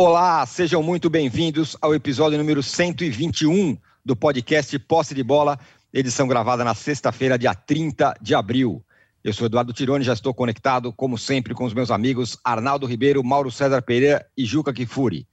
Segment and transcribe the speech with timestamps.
[0.00, 5.58] Olá, sejam muito bem-vindos ao episódio número 121 do podcast Posse de Bola,
[5.92, 8.80] edição gravada na sexta-feira, dia 30 de abril.
[9.24, 13.24] Eu sou Eduardo Tironi, já estou conectado, como sempre, com os meus amigos Arnaldo Ribeiro,
[13.24, 15.26] Mauro César Pereira e Juca Kifuri.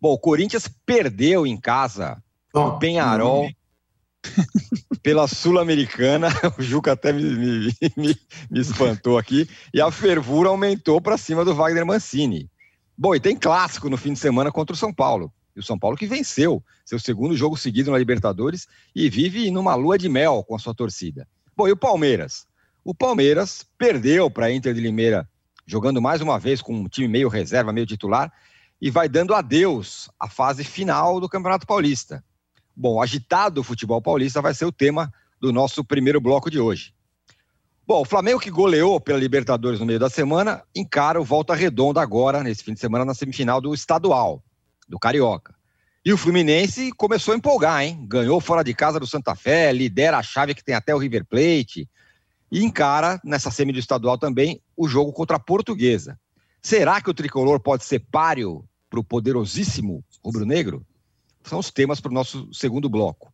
[0.00, 2.16] Bom, o Corinthians perdeu em casa
[2.54, 3.50] o Penharol
[5.02, 6.28] pela Sul-Americana.
[6.58, 8.18] O Juca até me, me, me,
[8.50, 9.46] me espantou aqui.
[9.74, 12.48] E a fervura aumentou para cima do Wagner Mancini.
[12.98, 15.30] Bom, e tem clássico no fim de semana contra o São Paulo.
[15.54, 19.74] E o São Paulo que venceu seu segundo jogo seguido na Libertadores e vive numa
[19.74, 21.28] lua de mel com a sua torcida.
[21.56, 22.46] Bom, e o Palmeiras?
[22.84, 25.28] O Palmeiras perdeu para a Inter de Limeira,
[25.66, 28.32] jogando mais uma vez com um time meio reserva, meio titular,
[28.80, 32.24] e vai dando adeus à fase final do Campeonato Paulista.
[32.74, 36.94] Bom, agitado o futebol paulista vai ser o tema do nosso primeiro bloco de hoje.
[37.86, 42.02] Bom, o Flamengo que goleou pela Libertadores no meio da semana, encara o Volta Redonda
[42.02, 44.42] agora, nesse fim de semana, na semifinal do Estadual,
[44.88, 45.54] do Carioca.
[46.04, 48.04] E o Fluminense começou a empolgar, hein?
[48.08, 51.24] Ganhou fora de casa do Santa Fé, lidera a chave que tem até o River
[51.26, 51.88] Plate.
[52.50, 56.18] E encara, nessa semi do estadual também, o jogo contra a Portuguesa.
[56.60, 60.84] Será que o tricolor pode ser páreo para o poderosíssimo rubro-negro?
[61.44, 63.32] São os temas para o nosso segundo bloco.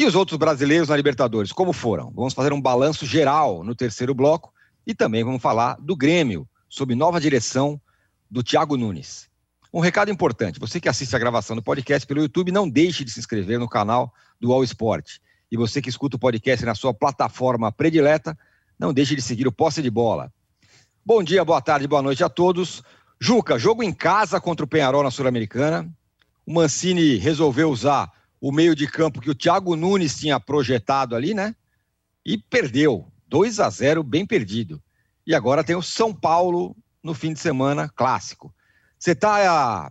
[0.00, 2.10] E os outros brasileiros na Libertadores, como foram?
[2.16, 4.50] Vamos fazer um balanço geral no terceiro bloco
[4.86, 7.78] e também vamos falar do Grêmio, sob nova direção
[8.30, 9.28] do Thiago Nunes.
[9.70, 13.10] Um recado importante: você que assiste a gravação do podcast pelo YouTube, não deixe de
[13.10, 15.18] se inscrever no canal do All Sport.
[15.52, 18.34] E você que escuta o podcast na sua plataforma predileta,
[18.78, 20.32] não deixe de seguir o Posse de Bola.
[21.04, 22.82] Bom dia, boa tarde, boa noite a todos.
[23.20, 25.86] Juca, jogo em casa contra o Penharol na Sul-Americana.
[26.46, 28.10] O Mancini resolveu usar
[28.40, 31.54] o meio de campo que o Thiago Nunes tinha projetado ali, né?
[32.24, 33.06] E perdeu.
[33.28, 34.82] 2 a 0 bem perdido.
[35.26, 38.52] E agora tem o São Paulo no fim de semana clássico.
[38.98, 39.90] Você está ah,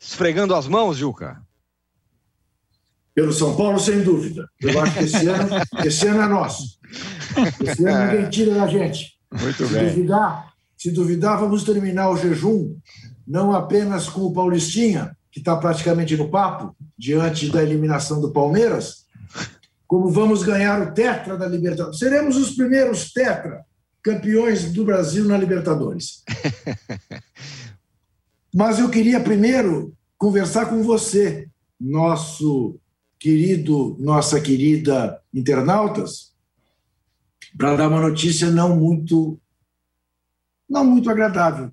[0.00, 1.40] esfregando as mãos, Juca?
[3.14, 4.48] Pelo São Paulo, sem dúvida.
[4.60, 5.48] Eu acho que esse ano,
[5.84, 6.78] esse ano é nosso.
[7.60, 9.14] Esse ano ninguém tira da gente.
[9.32, 9.88] Muito se bem.
[9.88, 12.76] Duvidar, se duvidar, vamos terminar o jejum
[13.26, 19.04] não apenas com o Paulistinha, que está praticamente no papo, diante da eliminação do Palmeiras,
[19.84, 21.98] como vamos ganhar o Tetra da Libertadores.
[21.98, 23.66] Seremos os primeiros Tetra
[24.00, 26.22] campeões do Brasil na Libertadores.
[28.54, 31.48] Mas eu queria primeiro conversar com você,
[31.80, 32.78] nosso
[33.18, 36.32] querido, nossa querida internautas,
[37.58, 39.36] para dar uma notícia não muito
[40.68, 41.72] não muito agradável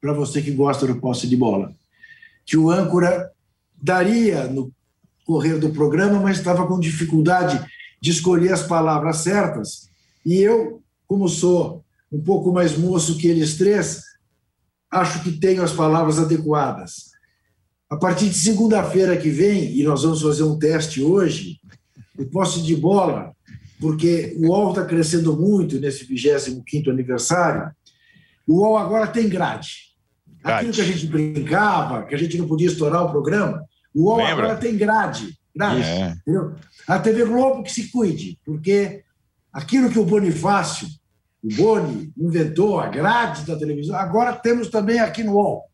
[0.00, 1.78] para você que gosta do posse de bola
[2.48, 3.30] que o âncora
[3.80, 4.72] daria no
[5.26, 7.62] correr do programa, mas estava com dificuldade
[8.00, 9.90] de escolher as palavras certas.
[10.24, 14.02] E eu, como sou um pouco mais moço que eles três,
[14.90, 17.10] acho que tenho as palavras adequadas.
[17.90, 21.60] A partir de segunda-feira que vem, e nós vamos fazer um teste hoje,
[22.18, 23.36] o posse de bola,
[23.78, 27.70] porque o UOL está crescendo muito nesse 25º aniversário,
[28.46, 29.87] o UOL agora tem grade.
[30.56, 33.64] Aquilo que a gente brincava, que a gente não podia estourar o programa,
[33.94, 34.32] o UOL Lembra?
[34.32, 35.38] agora tem grade.
[35.54, 36.14] grade é.
[36.86, 39.02] A TV Globo que se cuide, porque
[39.52, 40.88] aquilo que o Bonifácio,
[41.42, 45.64] o Boni, inventou, a grade da televisão, agora temos também aqui no UOL.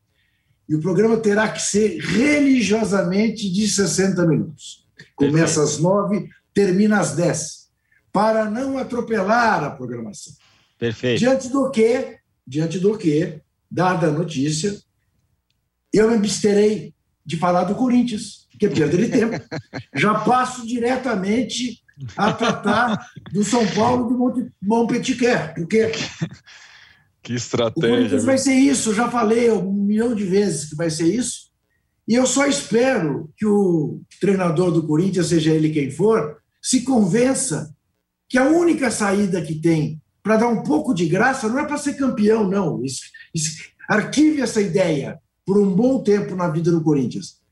[0.68, 4.86] E o programa terá que ser religiosamente de 60 minutos.
[5.14, 5.76] Começa Perfeito.
[5.76, 7.68] às 9, termina às 10,
[8.12, 10.32] para não atropelar a programação.
[10.78, 11.18] Perfeito.
[11.18, 13.40] Diante do que, diante do que
[13.74, 14.80] dada a notícia,
[15.92, 16.94] eu me absterei
[17.26, 19.44] de falar do Corinthians, que é perda de tempo.
[19.96, 21.82] Já passo diretamente
[22.16, 25.90] a tratar do São Paulo de Monte, Montpellier, porque
[27.22, 27.88] que estratégia.
[27.88, 31.50] O Corinthians vai ser isso, já falei um milhão de vezes que vai ser isso.
[32.06, 37.74] E eu só espero que o treinador do Corinthians, seja ele quem for, se convença
[38.28, 41.76] que a única saída que tem para dar um pouco de graça não é para
[41.76, 42.82] ser campeão, não.
[43.86, 47.42] Arquive essa ideia por um bom tempo na vida do Corinthians.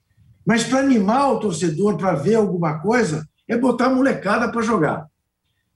[0.44, 5.06] Mas para animar o torcedor para ver alguma coisa, é botar a molecada para jogar.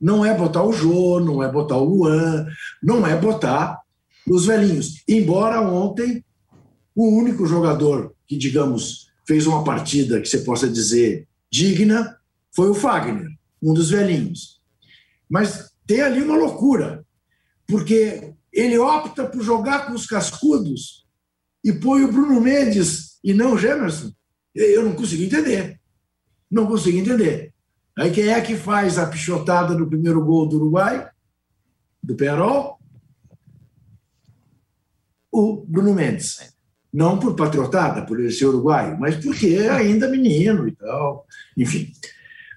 [0.01, 2.47] Não é botar o Jô, não é botar o Luan,
[2.83, 3.79] não é botar
[4.27, 5.03] os velhinhos.
[5.07, 6.25] Embora ontem
[6.95, 12.17] o único jogador que, digamos, fez uma partida que você possa dizer digna
[12.55, 13.29] foi o Fagner,
[13.63, 14.63] um dos velhinhos.
[15.29, 17.05] Mas tem ali uma loucura,
[17.67, 21.07] porque ele opta por jogar com os cascudos
[21.65, 24.13] e põe o Bruno Mendes e não o Gemerson.
[24.55, 25.81] Eu não consigo entender.
[26.51, 27.53] Não consigo entender.
[27.99, 31.09] Aí quem é que faz a pichotada no primeiro gol do Uruguai?
[32.03, 32.79] Do Perol?
[35.31, 36.55] O Bruno Mendes.
[36.93, 41.27] Não por patriotada, por ele ser uruguaio, mas porque é ainda menino e tal.
[41.55, 41.93] Enfim.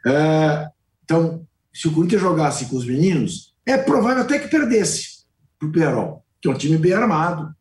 [0.06, 0.70] É,
[1.04, 1.46] então,
[1.80, 5.24] se o Corinthians jogasse com os meninos, é provável até que perdesse
[5.58, 7.56] para o Perol, que é um time bem armado.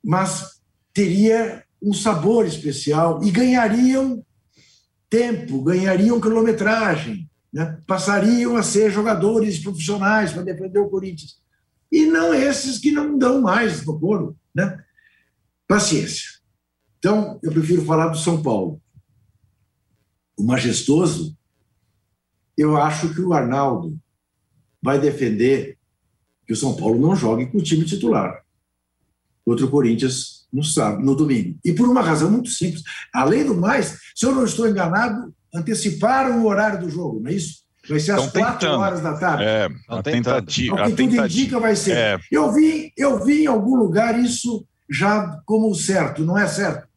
[0.00, 0.60] Mas
[0.94, 4.24] teria um sabor especial e ganhariam
[5.10, 7.76] tempo, ganhariam quilometragem, né?
[7.88, 11.40] passariam a ser jogadores profissionais para defender o Corinthians.
[11.90, 14.36] E não esses que não dão mais no couro.
[14.54, 14.80] Né?
[15.66, 16.38] Paciência.
[17.00, 18.80] Então, eu prefiro falar do São Paulo.
[20.36, 21.36] O majestoso,
[22.56, 23.98] eu acho que o Arnaldo
[24.82, 25.76] vai defender
[26.46, 28.42] que o São Paulo não jogue com o time titular
[29.44, 31.58] contra o Corinthians no sábado, no domingo.
[31.64, 32.82] E por uma razão muito simples.
[33.12, 37.34] Além do mais, se eu não estou enganado, anteciparam o horário do jogo, não é
[37.34, 37.66] isso?
[37.88, 39.44] Vai ser às quatro horas da tarde.
[39.44, 40.74] É, a tentativa.
[40.74, 41.26] O que tudo tentativa.
[41.26, 41.96] indica vai ser.
[41.96, 42.18] É.
[42.30, 46.88] Eu, vi, eu vi em algum lugar isso já como certo, não é certo?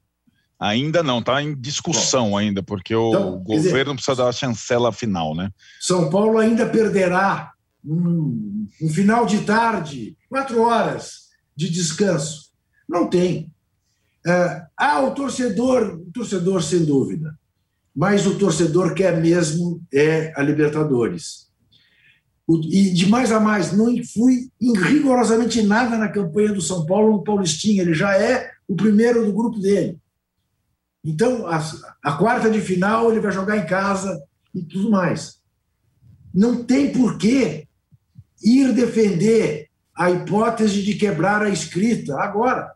[0.59, 4.33] Ainda não, está em discussão Bom, ainda, porque o então, governo dizer, precisa dar a
[4.33, 5.49] chancela final, né?
[5.79, 7.53] São Paulo ainda perderá
[7.83, 12.49] um, um final de tarde, quatro horas de descanso.
[12.87, 13.49] Não tem.
[14.77, 17.33] Ah, o torcedor, o torcedor sem dúvida,
[17.95, 21.47] mas o torcedor quer mesmo é a Libertadores.
[22.49, 27.11] E de mais a mais, não fui em rigorosamente nada na campanha do São Paulo
[27.11, 29.97] no Paulistinha, ele já é o primeiro do grupo dele.
[31.03, 31.59] Então, a,
[32.03, 34.21] a quarta de final ele vai jogar em casa
[34.53, 35.39] e tudo mais.
[36.33, 37.67] Não tem porquê
[38.43, 42.73] ir defender a hipótese de quebrar a escrita agora.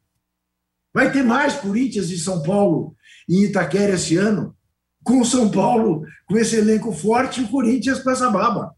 [0.94, 2.96] Vai ter mais Corinthians e São Paulo
[3.28, 4.56] em Itaquera esse ano,
[5.04, 8.76] com São Paulo com esse elenco forte e o Corinthians com essa baba.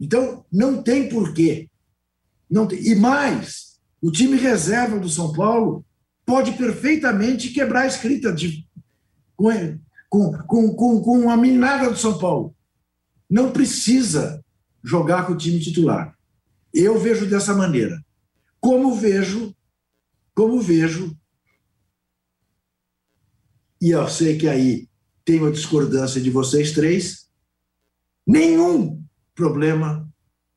[0.00, 1.68] Então, não tem porquê.
[2.48, 2.80] Não tem.
[2.80, 5.84] E mais, o time reserva do São Paulo
[6.28, 8.68] pode perfeitamente quebrar a escrita de,
[9.34, 9.80] com,
[10.10, 12.54] com, com, com a minada do São Paulo.
[13.30, 14.44] Não precisa
[14.84, 16.14] jogar com o time titular.
[16.70, 17.98] Eu vejo dessa maneira.
[18.60, 19.56] Como vejo,
[20.34, 21.16] como vejo,
[23.80, 24.86] e eu sei que aí
[25.24, 27.30] tem uma discordância de vocês três,
[28.26, 29.02] nenhum
[29.34, 30.06] problema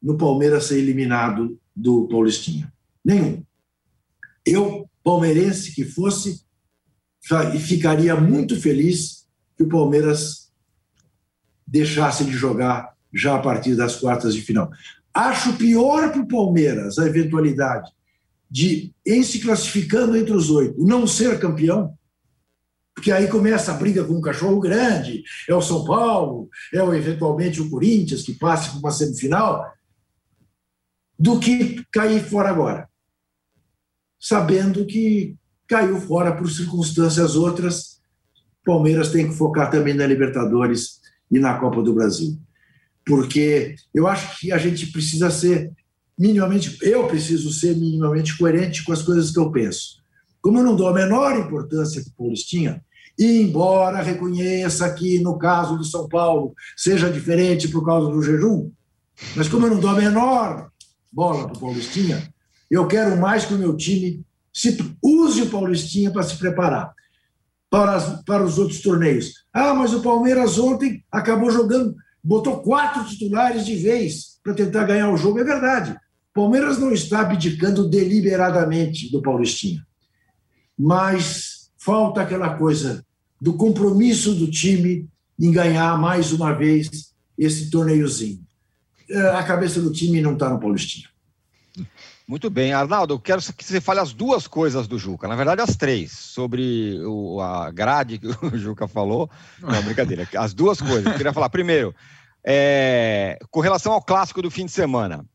[0.02, 2.74] no Palmeiras ser eliminado do Paulistinha.
[3.06, 3.42] Nenhum.
[4.46, 6.42] Eu palmeirense que fosse,
[7.60, 9.28] ficaria muito feliz
[9.58, 10.52] que o Palmeiras
[11.68, 14.70] deixasse de jogar já a partir das quartas de final.
[15.14, 17.92] Acho pior para o Palmeiras a eventualidade
[18.50, 21.98] de, em se classificando entre os oito, não ser campeão,
[22.94, 26.94] porque aí começa a briga com um cachorro grande, é o São Paulo, é o,
[26.94, 29.66] eventualmente o Corinthians que passe para uma semifinal,
[31.18, 32.91] do que cair fora agora
[34.22, 35.36] sabendo que
[35.68, 38.00] caiu fora por circunstâncias outras.
[38.64, 41.02] Palmeiras tem que focar também na Libertadores
[41.32, 42.38] e na Copa do Brasil.
[43.04, 45.72] Porque eu acho que a gente precisa ser
[46.18, 50.02] minimamente, eu preciso ser minimamente coerente com as coisas que eu penso.
[50.40, 52.84] Como eu não dou a menor importância que o Paulistinha,
[53.18, 58.72] e embora reconheça que no caso do São Paulo seja diferente por causa do jejum,
[59.36, 60.70] mas como eu não dou a menor
[61.12, 62.31] bola para o Paulistinha,
[62.72, 66.94] eu quero mais que o meu time se use o Paulistinha para se preparar
[67.72, 69.46] para, as, para os outros torneios.
[69.54, 75.10] Ah, mas o Palmeiras ontem acabou jogando, botou quatro titulares de vez para tentar ganhar
[75.10, 75.40] o jogo.
[75.40, 75.92] É verdade.
[75.92, 79.86] O Palmeiras não está abdicando deliberadamente do Paulistinha.
[80.78, 83.06] Mas falta aquela coisa
[83.40, 85.08] do compromisso do time
[85.40, 88.42] em ganhar mais uma vez esse torneiozinho.
[89.10, 91.11] É, a cabeça do time não está no Paulistinha.
[92.32, 95.62] Muito bem, Arnaldo, eu quero que você fale as duas coisas do Juca, na verdade
[95.62, 99.30] as três, sobre o, a grade que o Juca falou.
[99.60, 101.08] Não, brincadeira, as duas coisas.
[101.08, 101.94] Eu queria falar, primeiro,
[102.42, 105.26] é, com relação ao clássico do fim de semana.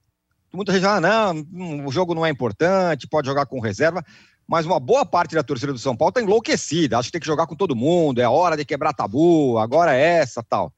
[0.51, 4.03] Muita gente fala, não, o jogo não é importante, pode jogar com reserva,
[4.49, 7.27] mas uma boa parte da torcida do São Paulo está enlouquecida, acha que tem que
[7.27, 10.73] jogar com todo mundo, é hora de quebrar tabu, agora é essa, tal.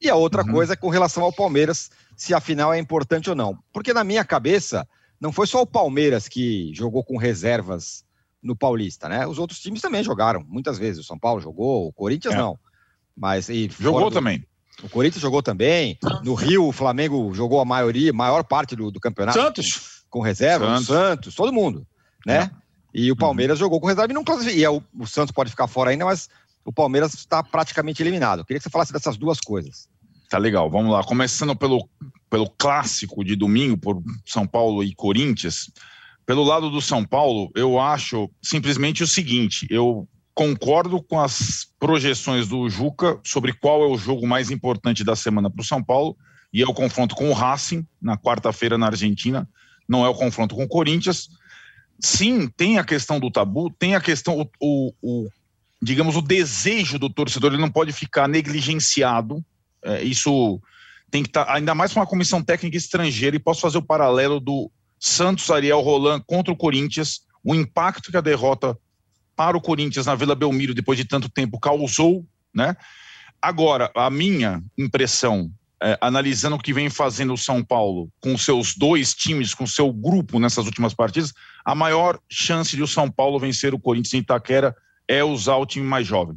[0.00, 0.50] E a outra uhum.
[0.50, 3.56] coisa é com relação ao Palmeiras, se afinal é importante ou não.
[3.72, 4.84] Porque na minha cabeça
[5.20, 8.04] não foi só o Palmeiras que jogou com reservas
[8.42, 9.26] no Paulista, né?
[9.26, 11.04] Os outros times também jogaram, muitas vezes.
[11.04, 12.38] O São Paulo jogou, o Corinthians é.
[12.38, 12.58] não.
[13.14, 13.48] Mas
[13.78, 14.14] jogou do...
[14.14, 14.44] também.
[14.82, 15.98] O Corinthians jogou também.
[16.24, 19.38] No Rio, o Flamengo jogou a maioria, maior parte do, do campeonato.
[19.38, 20.04] Santos.
[20.08, 20.86] Com, com reserva, Santos.
[20.86, 21.86] Santos, todo mundo,
[22.26, 22.50] né?
[22.54, 22.60] É.
[22.92, 23.66] E o Palmeiras uhum.
[23.66, 24.58] jogou com reserva e não classificou.
[24.58, 26.30] E é o, o Santos pode ficar fora ainda, mas
[26.64, 28.40] o Palmeiras está praticamente eliminado.
[28.40, 29.88] Eu queria que você falasse dessas duas coisas.
[30.30, 31.04] Tá legal, vamos lá.
[31.04, 31.88] Começando pelo,
[32.30, 35.70] pelo clássico de domingo, por São Paulo e Corinthians.
[36.24, 42.46] Pelo lado do São Paulo, eu acho simplesmente o seguinte: eu concordo com as projeções
[42.48, 46.16] do Juca sobre qual é o jogo mais importante da semana para o São Paulo,
[46.52, 49.48] e é o confronto com o Racing, na quarta-feira na Argentina,
[49.88, 51.28] não é o confronto com o Corinthians.
[51.98, 55.28] Sim, tem a questão do tabu, tem a questão, o, o, o
[55.82, 59.44] digamos, o desejo do torcedor, ele não pode ficar negligenciado.
[59.82, 60.60] É, isso
[61.10, 63.82] tem que estar, tá, ainda mais com uma comissão técnica estrangeira, e posso fazer o
[63.82, 68.76] paralelo do Santos Ariel Roland contra o Corinthians, o impacto que a derrota
[69.34, 72.76] para o Corinthians na Vila Belmiro depois de tanto tempo causou, né?
[73.40, 75.50] Agora, a minha impressão,
[75.82, 79.90] é, analisando o que vem fazendo o São Paulo com seus dois times, com seu
[79.90, 81.32] grupo nessas últimas partidas,
[81.64, 84.76] a maior chance de o São Paulo vencer o Corinthians em Itaquera
[85.08, 86.36] é usar o time mais jovem.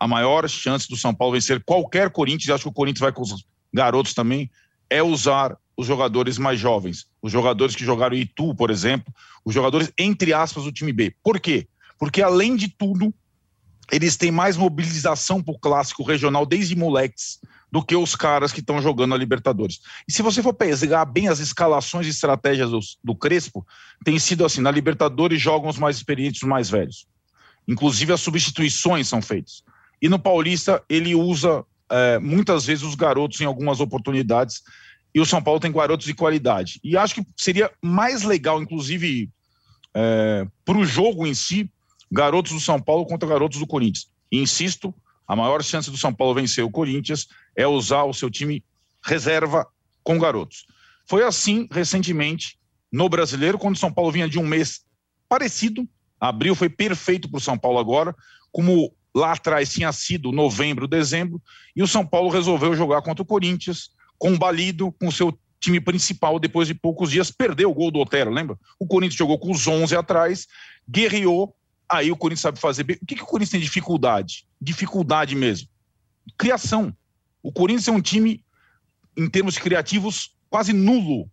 [0.00, 3.20] A maior chance do São Paulo vencer qualquer Corinthians, acho que o Corinthians vai com
[3.20, 4.50] os garotos também,
[4.88, 9.12] é usar os jogadores mais jovens, os jogadores que jogaram Itu, por exemplo,
[9.44, 11.14] os jogadores, entre aspas, do time B.
[11.22, 11.68] Por quê?
[11.98, 13.14] Porque, além de tudo,
[13.92, 17.40] eles têm mais mobilização para o clássico regional desde moleques
[17.70, 19.80] do que os caras que estão jogando a Libertadores.
[20.08, 23.66] E se você for pegar bem as escalações e estratégias do, do Crespo,
[24.04, 27.06] tem sido assim: na Libertadores jogam os mais experientes, os mais velhos.
[27.68, 29.62] Inclusive as substituições são feitas.
[30.00, 34.62] E no Paulista ele usa é, muitas vezes os garotos em algumas oportunidades
[35.14, 36.80] e o São Paulo tem garotos de qualidade.
[36.84, 39.28] E acho que seria mais legal, inclusive,
[39.92, 41.70] é, para o jogo em si,
[42.10, 44.08] garotos do São Paulo contra garotos do Corinthians.
[44.30, 44.94] E insisto,
[45.26, 47.26] a maior chance do São Paulo vencer o Corinthians
[47.56, 48.64] é usar o seu time
[49.04, 49.66] reserva
[50.02, 50.66] com garotos.
[51.06, 52.58] Foi assim recentemente
[52.92, 54.84] no Brasileiro, quando o São Paulo vinha de um mês
[55.28, 55.88] parecido.
[56.20, 58.14] Abril foi perfeito para o São Paulo agora,
[58.52, 61.40] como lá atrás tinha sido novembro, dezembro,
[61.74, 66.38] e o São Paulo resolveu jogar contra o Corinthians combalido com o seu time principal
[66.38, 68.58] depois de poucos dias, perdeu o gol do Otero, lembra?
[68.78, 70.46] O Corinthians jogou com os 11 atrás,
[70.88, 71.54] guerreou,
[71.88, 72.96] aí o Corinthians sabe fazer bem.
[73.00, 74.46] O que, que o Corinthians tem dificuldade?
[74.60, 75.68] Dificuldade mesmo.
[76.38, 76.94] Criação.
[77.42, 78.44] O Corinthians é um time,
[79.16, 81.30] em termos criativos, quase nulo.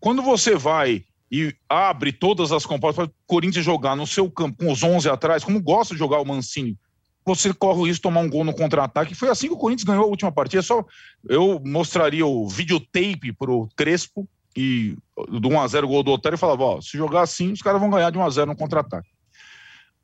[0.00, 4.64] Quando você vai e abre todas as compostas para o Corinthians jogar no seu campo
[4.64, 6.78] com os 11 atrás, como gosta de jogar o Mancini,
[7.26, 9.14] você corre o risco de tomar um gol no contra-ataque.
[9.14, 10.62] Foi assim que o Corinthians ganhou a última partida.
[10.62, 10.84] Só
[11.28, 16.80] eu mostraria o videotape pro Crespo e do 1x0 gol do Otário e falava: ó,
[16.80, 19.10] se jogar assim, os caras vão ganhar de 1x0 no contra-ataque.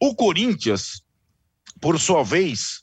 [0.00, 1.04] O Corinthians,
[1.80, 2.82] por sua vez,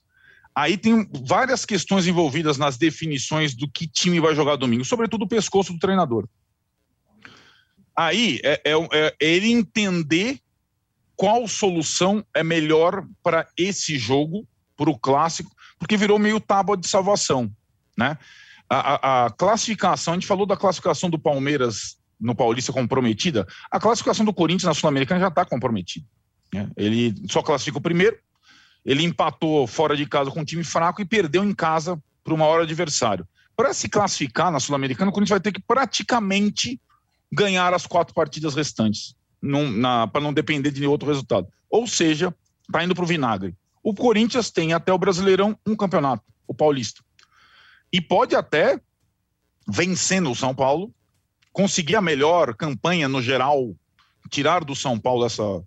[0.56, 5.28] aí tem várias questões envolvidas nas definições do que time vai jogar domingo, sobretudo o
[5.28, 6.26] pescoço do treinador.
[7.94, 10.40] Aí é, é, é ele entender
[11.20, 14.48] qual solução é melhor para esse jogo,
[14.78, 17.52] para o clássico, porque virou meio tábua de salvação,
[17.98, 18.18] né?
[18.70, 23.82] A, a, a, classificação, a gente falou da classificação do Palmeiras no Paulista comprometida, a
[23.82, 26.06] classificação do Corinthians na Sul-Americana já está comprometida.
[26.54, 26.70] Né?
[26.78, 28.18] Ele só classifica o primeiro,
[28.86, 32.38] ele empatou fora de casa com um time fraco e perdeu em casa para o
[32.38, 33.28] maior adversário.
[33.58, 36.80] Para se classificar na Sul-Americana, o Corinthians vai ter que praticamente
[37.30, 39.19] ganhar as quatro partidas restantes
[40.12, 41.48] para não depender de outro resultado.
[41.70, 42.34] Ou seja,
[42.68, 43.56] está indo para o vinagre.
[43.84, 47.02] O Corinthians tem até o Brasileirão um campeonato, o Paulista.
[47.92, 48.80] E pode até,
[49.68, 50.94] vencendo o São Paulo,
[51.52, 53.76] conseguir a melhor campanha no geral,
[54.30, 55.64] tirar do São Paulo essa,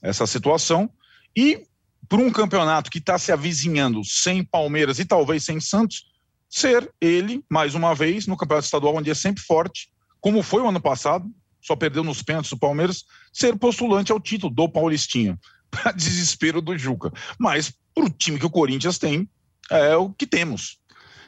[0.00, 0.90] essa situação
[1.36, 1.66] e
[2.08, 6.06] para um campeonato que está se avizinhando sem Palmeiras e talvez sem Santos,
[6.48, 9.90] ser ele, mais uma vez, no campeonato estadual, onde é sempre forte,
[10.20, 11.28] como foi o ano passado,
[11.64, 15.38] só perdeu nos pênaltis do Palmeiras, ser postulante ao título do Paulistinha,
[15.70, 17.10] para desespero do Juca.
[17.38, 19.28] Mas para o time que o Corinthians tem,
[19.70, 20.78] é o que temos.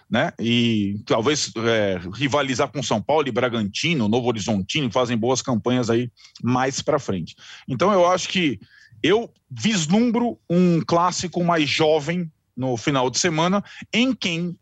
[0.08, 0.32] Né?
[0.38, 6.12] E talvez é, rivalizar com São Paulo e Bragantino, Novo Horizontino, fazem boas campanhas aí
[6.42, 7.34] mais para frente.
[7.66, 8.60] Então eu acho que
[9.02, 14.56] eu vislumbro um clássico mais jovem no final de semana, em quem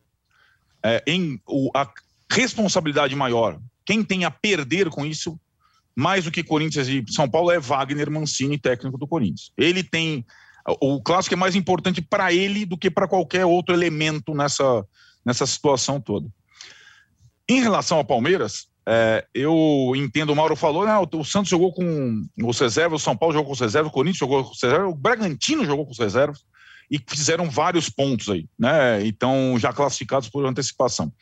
[0.83, 1.91] é, em o, a
[2.31, 5.39] responsabilidade maior, quem tem a perder com isso
[5.97, 9.53] mais do que Corinthians e São Paulo é Wagner Mancini, técnico do Corinthians.
[9.57, 10.25] Ele tem
[10.81, 14.85] o clássico é mais importante para ele do que para qualquer outro elemento nessa,
[15.25, 16.27] nessa situação toda.
[17.47, 22.27] Em relação ao Palmeiras, é, eu entendo, o Mauro falou, né, o, Santos jogou com
[22.43, 24.91] os reservas, o São Paulo jogou com os reservas, o Corinthians jogou com os reservas,
[24.91, 26.45] o Bragantino jogou com os reservas
[26.91, 29.07] e fizeram vários pontos aí, né?
[29.07, 31.13] Então, já classificados por antecipação.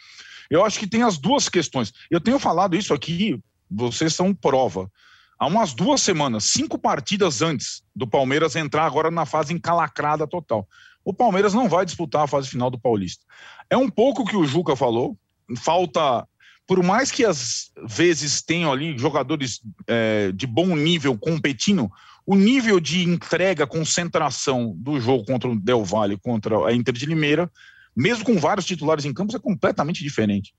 [0.50, 1.93] Eu acho que tem as duas questões.
[2.11, 3.41] Eu tenho falado isso aqui
[3.75, 4.91] vocês são prova.
[5.38, 10.69] Há umas duas semanas, cinco partidas antes do Palmeiras entrar agora na fase encalacrada total.
[11.05, 13.25] O Palmeiras não vai disputar a fase final do Paulista.
[13.69, 15.19] É um pouco o que o Juca falou,
[15.57, 16.26] falta.
[16.67, 21.91] por mais que às vezes tenham ali jogadores é, de bom nível competindo,
[22.25, 27.07] o nível de entrega, concentração do jogo contra o Del Valle, contra a Inter de
[27.07, 27.50] Limeira,
[27.97, 30.55] mesmo com vários titulares em campos, é completamente diferente.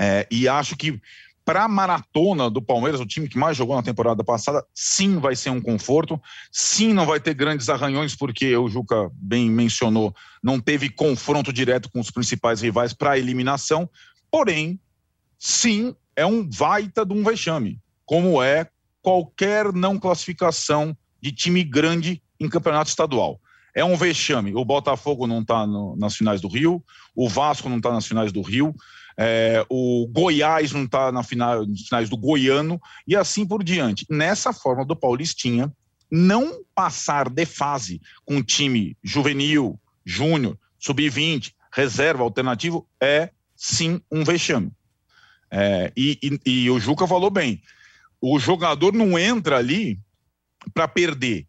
[0.00, 1.00] É, e acho que
[1.44, 5.34] para a maratona do Palmeiras, o time que mais jogou na temporada passada, sim vai
[5.34, 6.20] ser um conforto,
[6.50, 11.90] sim não vai ter grandes arranhões, porque o Juca bem mencionou, não teve confronto direto
[11.90, 13.88] com os principais rivais para eliminação,
[14.30, 14.78] porém,
[15.38, 18.68] sim, é um baita de um vexame, como é
[19.00, 23.40] qualquer não classificação de time grande em campeonato estadual.
[23.74, 24.54] É um vexame.
[24.54, 26.84] O Botafogo não está nas finais do Rio,
[27.16, 28.74] o Vasco não está nas finais do Rio,
[29.24, 34.04] é, o Goiás não está na final, nas finais do Goiano e assim por diante.
[34.10, 35.72] Nessa forma do Paulistinha,
[36.10, 44.72] não passar de fase com time juvenil, júnior, sub-20, reserva, alternativo, é sim um vexame.
[45.48, 47.62] É, e, e, e o Juca falou bem:
[48.20, 50.00] o jogador não entra ali
[50.74, 51.46] para perder.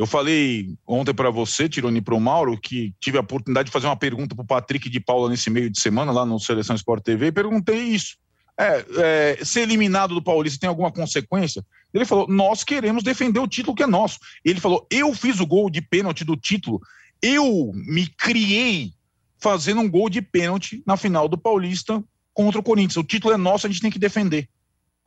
[0.00, 3.86] Eu falei ontem para você, Tironi, para o Mauro, que tive a oportunidade de fazer
[3.86, 7.04] uma pergunta para o Patrick de Paula nesse meio de semana, lá no Seleção Sport
[7.04, 8.16] TV, e perguntei isso.
[8.58, 11.62] É, é, ser eliminado do Paulista tem alguma consequência?
[11.92, 14.18] Ele falou: nós queremos defender o título que é nosso.
[14.42, 16.80] Ele falou: eu fiz o gol de pênalti do título,
[17.20, 18.94] eu me criei
[19.38, 22.02] fazendo um gol de pênalti na final do Paulista
[22.32, 22.96] contra o Corinthians.
[22.96, 24.48] O título é nosso, a gente tem que defender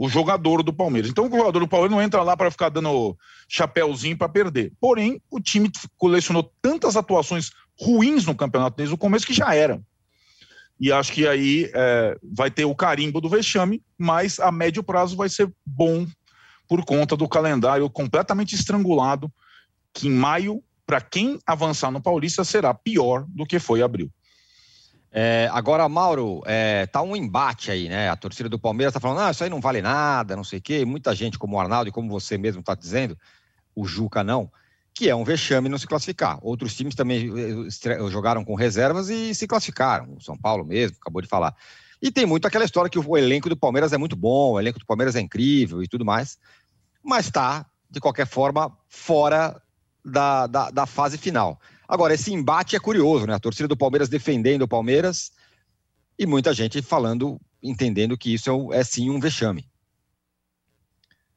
[0.04, 1.10] o jogador do Palmeiras.
[1.10, 3.18] Então, o jogador do Palmeiras não entra lá para ficar dando
[3.48, 4.74] chapéuzinho para perder.
[4.78, 9.82] Porém, o time colecionou tantas atuações ruins no campeonato desde o começo que já era.
[10.78, 15.16] E acho que aí é, vai ter o carimbo do vexame, mas a médio prazo
[15.16, 16.06] vai ser bom
[16.68, 19.32] por conta do calendário completamente estrangulado,
[19.94, 24.12] que em maio, para quem avançar no Paulista, será pior do que foi abril.
[25.16, 28.10] É, agora, Mauro, é, tá um embate aí, né?
[28.10, 30.62] A torcida do Palmeiras está falando, ah, isso aí não vale nada, não sei o
[30.62, 30.84] quê.
[30.84, 33.16] Muita gente, como o Arnaldo e como você mesmo está dizendo,
[33.76, 34.52] o Juca não,
[34.92, 36.40] que é um vexame não se classificar.
[36.42, 40.16] Outros times também eh, jogaram com reservas e se classificaram.
[40.16, 41.56] O São Paulo mesmo, acabou de falar.
[42.02, 44.80] E tem muito aquela história que o elenco do Palmeiras é muito bom, o elenco
[44.80, 46.40] do Palmeiras é incrível e tudo mais,
[47.04, 49.62] mas está, de qualquer forma, fora
[50.04, 51.62] da, da, da fase final.
[51.94, 53.36] Agora, esse embate é curioso, né?
[53.36, 55.32] A torcida do Palmeiras defendendo o Palmeiras
[56.18, 59.64] e muita gente falando, entendendo que isso é, é sim um vexame.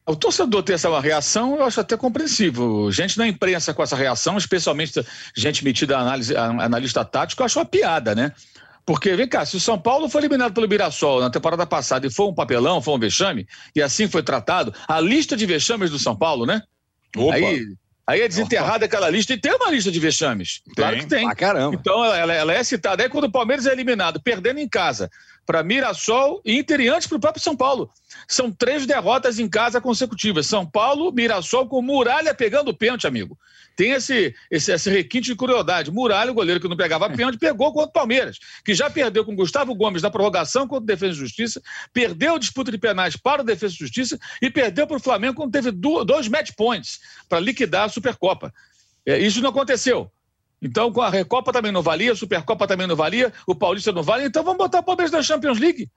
[0.06, 2.90] O torcedor ter essa reação, eu acho até compreensível.
[2.90, 4.94] Gente na imprensa com essa reação, especialmente
[5.36, 8.32] gente metida análise, analista tático, eu acho uma piada, né?
[8.86, 12.10] Porque, vem cá, se o São Paulo foi eliminado pelo Mirassol na temporada passada e
[12.10, 15.98] foi um papelão, foi um vexame, e assim foi tratado, a lista de vexames do
[15.98, 16.62] São Paulo, né?
[17.14, 17.34] Opa.
[17.34, 20.62] Aí Aí é desenterrada aquela lista e tem uma lista de vexames.
[20.76, 21.28] Claro que tem.
[21.28, 21.74] Ah, caramba.
[21.74, 23.02] Então ela, ela, é citada.
[23.02, 25.10] Aí quando o Palmeiras é eliminado, perdendo em casa
[25.44, 27.90] para Mirassol, Inter e antes para o próprio São Paulo.
[28.28, 30.46] São três derrotas em casa consecutivas.
[30.46, 33.36] São Paulo, Mirassol com Muralha pegando o pênalti, amigo
[33.76, 35.90] tem esse, esse, esse requinte de crueldade.
[35.90, 39.36] Muralha, o goleiro que não pegava pênalti, pegou contra o Palmeiras, que já perdeu com
[39.36, 41.62] Gustavo Gomes na prorrogação contra o Defesa e Justiça,
[41.92, 45.34] perdeu a disputa de penais para o Defesa e Justiça e perdeu para o Flamengo
[45.34, 48.52] quando teve dois match points para liquidar a Supercopa.
[49.04, 50.10] É, isso não aconteceu.
[50.60, 54.02] Então, com a Recopa também não valia, a Supercopa também não valia, o Paulista não
[54.02, 55.90] vale, então vamos botar o Palmeiras na Champions League.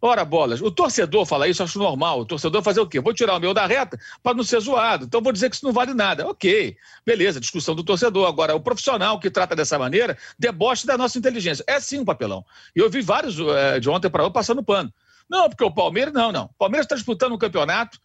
[0.00, 2.20] Ora, bolas, o torcedor fala isso, acho normal.
[2.20, 3.00] O torcedor fazer o quê?
[3.00, 5.06] Vou tirar o meu da reta para não ser zoado.
[5.06, 6.28] Então vou dizer que isso não vale nada.
[6.28, 8.28] Ok, beleza, discussão do torcedor.
[8.28, 11.64] Agora, o profissional que trata dessa maneira deboche da nossa inteligência.
[11.66, 12.44] É sim um papelão.
[12.76, 14.92] E eu vi vários é, de ontem para hoje passando pano.
[15.28, 16.44] Não, porque o Palmeiras, não, não.
[16.44, 17.98] O Palmeiras está disputando um campeonato.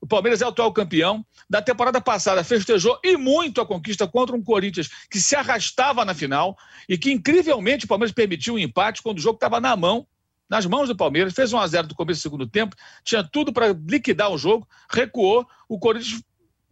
[0.00, 1.26] O Palmeiras é o atual campeão.
[1.50, 6.14] Da temporada passada, festejou e muito a conquista contra um Corinthians que se arrastava na
[6.14, 6.56] final
[6.88, 10.06] e que, incrivelmente, o Palmeiras permitiu um empate quando o jogo estava na mão
[10.52, 13.54] nas mãos do Palmeiras, fez 1 a 0 do começo do segundo tempo, tinha tudo
[13.54, 16.22] para liquidar o jogo, recuou, o Corinthians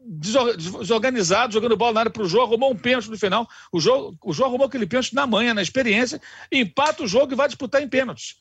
[0.04, 3.48] desorganizado, jogando bola na área para o jogo, arrumou um pênalti no final.
[3.72, 6.20] O jogo, o jogo arrumou aquele pênalti na manhã, na experiência,
[6.52, 8.36] empata o jogo e vai disputar em pênaltis.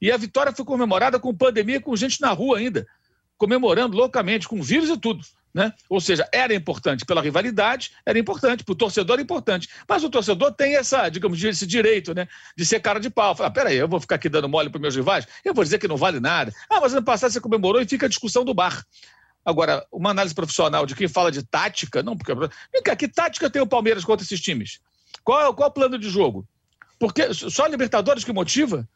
[0.00, 2.86] E a vitória foi comemorada com pandemia, com gente na rua ainda,
[3.36, 5.24] comemorando loucamente, com vírus e tudo.
[5.54, 5.72] Né?
[5.88, 9.68] Ou seja, era importante pela rivalidade, era importante, para o torcedor era importante.
[9.88, 13.36] Mas o torcedor tem essa, digamos, esse direito né, de ser cara de pau.
[13.36, 15.28] Falar, peraí, eu vou ficar aqui dando mole para meus rivais?
[15.44, 16.52] Eu vou dizer que não vale nada.
[16.68, 18.84] Ah, mas ano passado você comemorou e fica a discussão do bar.
[19.44, 22.34] Agora, uma análise profissional de quem fala de tática, não, porque.
[22.34, 24.80] Vem cá, que tática tem o Palmeiras contra esses times?
[25.22, 26.48] Qual é, qual é o plano de jogo?
[26.98, 28.88] Porque só a Libertadores que motiva?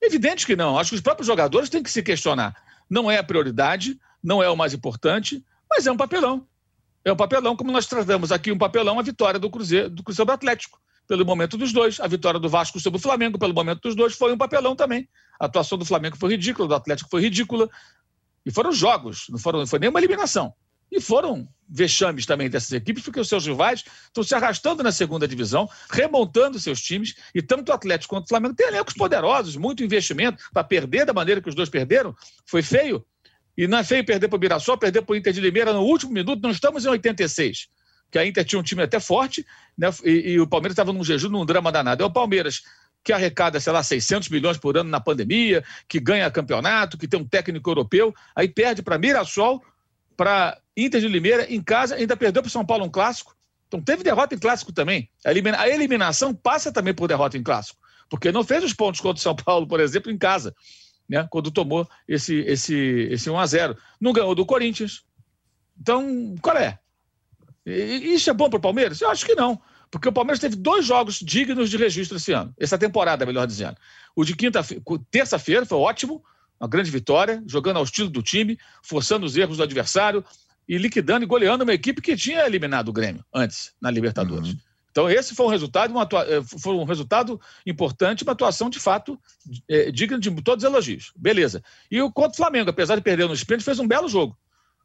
[0.00, 0.78] Evidente que não.
[0.78, 2.56] Acho que os próprios jogadores têm que se questionar.
[2.88, 6.46] Não é a prioridade, não é o mais importante mas é um papelão.
[7.04, 10.32] É um papelão, como nós tratamos aqui um papelão, a vitória do Cruzeiro, do Cruzeiro
[10.32, 10.80] Atlético.
[11.06, 12.00] pelo momento dos dois.
[12.00, 15.08] A vitória do Vasco sobre o Flamengo, pelo momento dos dois, foi um papelão também.
[15.38, 17.68] A atuação do Flamengo foi ridícula, do Atlético foi ridícula.
[18.44, 20.52] E foram jogos, não, foram, não foi nenhuma eliminação.
[20.90, 25.26] E foram vexames também dessas equipes, porque os seus rivais estão se arrastando na segunda
[25.26, 29.82] divisão, remontando seus times, e tanto o Atlético quanto o Flamengo têm elencos poderosos, muito
[29.82, 32.14] investimento, para perder da maneira que os dois perderam,
[32.46, 33.04] foi feio.
[33.56, 35.82] E não é feio perder para o Mirassol, perder para o Inter de Limeira no
[35.82, 37.68] último minuto, não estamos em 86
[38.10, 39.44] que a Inter tinha um time até forte,
[39.76, 39.88] né?
[40.04, 42.02] E, e o Palmeiras estava num jejum, num drama danado.
[42.02, 42.62] É o Palmeiras
[43.02, 47.20] que arrecada, sei lá, 600 milhões por ano na pandemia, que ganha campeonato, que tem
[47.20, 49.62] um técnico europeu, aí perde para Mirassol,
[50.16, 53.36] para Inter de Limeira, em casa, ainda perdeu para o São Paulo um clássico.
[53.68, 55.08] Então teve derrota em clássico também.
[55.24, 57.78] A, elimina a eliminação passa também por derrota em clássico,
[58.10, 60.52] porque não fez os pontos contra o São Paulo, por exemplo, em casa,
[61.08, 61.26] né?
[61.30, 62.74] quando tomou esse, esse,
[63.10, 65.04] esse 1 a 0 Não ganhou do Corinthians.
[65.80, 66.78] Então, qual é?
[67.64, 69.00] Isso é bom para o Palmeiras?
[69.00, 69.60] Eu acho que não.
[69.90, 73.76] Porque o Palmeiras teve dois jogos dignos de registro esse ano, essa temporada, melhor dizendo.
[74.14, 74.64] O de quinta
[75.10, 76.22] terça-feira foi ótimo,
[76.60, 80.24] uma grande vitória, jogando ao estilo do time, forçando os erros do adversário
[80.68, 84.50] e liquidando e goleando uma equipe que tinha eliminado o Grêmio antes na Libertadores.
[84.50, 84.58] Uhum.
[84.96, 86.08] Então, esse foi um resultado, uma.
[86.26, 89.20] Eh, foi um resultado importante, uma atuação de fato
[89.68, 91.12] é, digna de todos os elogios.
[91.14, 91.62] Beleza.
[91.90, 94.34] E o contra o Flamengo, apesar de perder no sprint, fez um belo jogo.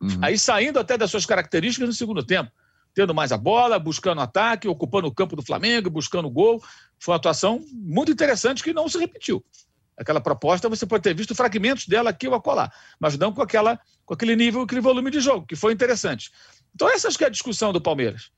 [0.02, 0.20] Uhum.
[0.22, 2.52] Aí saindo até das suas características no segundo tempo
[2.94, 6.62] tendo mais a bola, buscando ataque, ocupando o campo do Flamengo, buscando gol.
[7.00, 9.42] Foi uma atuação muito interessante que não se repetiu.
[9.98, 12.70] Aquela proposta, você pode ter visto fragmentos dela aqui ou acolá,
[13.00, 16.30] mas não com, aquela, com aquele nível, aquele volume de jogo, que foi interessante.
[16.76, 18.30] Então, essa acho que é a discussão do Palmeiras.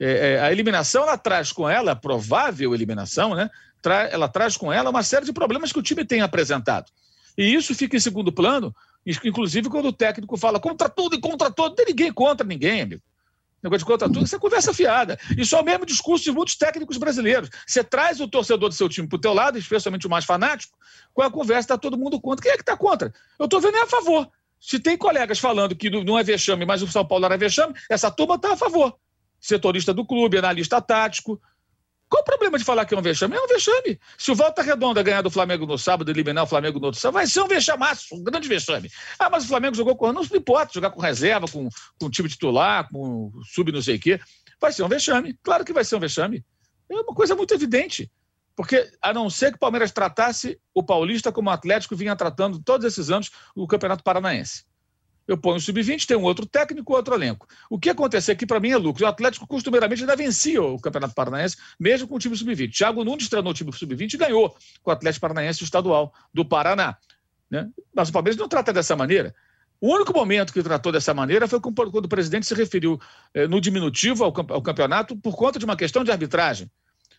[0.00, 3.50] É, é, a eliminação, ela traz com ela, a provável eliminação, né?
[3.82, 6.90] Tra ela traz com ela uma série de problemas que o time tem apresentado.
[7.36, 8.74] E isso fica em segundo plano,
[9.24, 13.02] inclusive quando o técnico fala contra tudo e contra todo, tem ninguém contra ninguém, amigo.
[13.62, 15.18] Negócio de contra tudo, isso é conversa fiada.
[15.36, 17.50] Isso é o mesmo discurso de muitos técnicos brasileiros.
[17.66, 20.76] Você traz o torcedor do seu time para o teu lado, especialmente o mais fanático,
[21.12, 22.42] com a conversa está todo mundo contra.
[22.42, 23.12] Quem é que está contra?
[23.38, 24.30] Eu estou vendo é a favor.
[24.60, 28.10] Se tem colegas falando que não é vexame, mas o São Paulo era vexame, essa
[28.10, 28.96] turma está a favor.
[29.40, 31.40] Setorista do clube, analista tático,
[32.08, 33.36] qual o problema de falar que é um vexame?
[33.36, 34.00] É um vexame.
[34.16, 37.14] Se o Volta Redonda ganhar do Flamengo no sábado eliminar o Flamengo no outro sábado,
[37.14, 38.90] vai ser um vexamaço, um grande vexame.
[39.18, 40.10] Ah, mas o Flamengo jogou com.
[40.10, 41.68] Não importa, jogar com reserva, com,
[42.00, 44.18] com time titular, com sub não sei o quê.
[44.58, 45.38] Vai ser um vexame.
[45.42, 46.42] Claro que vai ser um vexame.
[46.88, 48.10] É uma coisa muito evidente.
[48.56, 52.58] Porque, a não ser que o Palmeiras tratasse o Paulista como o Atlético vinha tratando
[52.58, 54.64] todos esses anos o Campeonato Paranaense
[55.28, 57.46] eu ponho o sub-20, tem um outro técnico, outro elenco.
[57.68, 59.04] O que acontecer aqui, para mim, é lucro.
[59.04, 62.72] O Atlético, costumeiramente, ainda vencia o Campeonato Paranaense, mesmo com o time sub-20.
[62.72, 66.96] Thiago Nunes treinou o time sub-20 e ganhou com o Atlético Paranaense estadual do Paraná.
[67.50, 67.68] Né?
[67.94, 69.34] Mas o Palmeiras não trata dessa maneira.
[69.80, 72.98] O único momento que tratou dessa maneira foi quando o presidente se referiu
[73.34, 76.70] eh, no diminutivo ao, ao campeonato por conta de uma questão de arbitragem.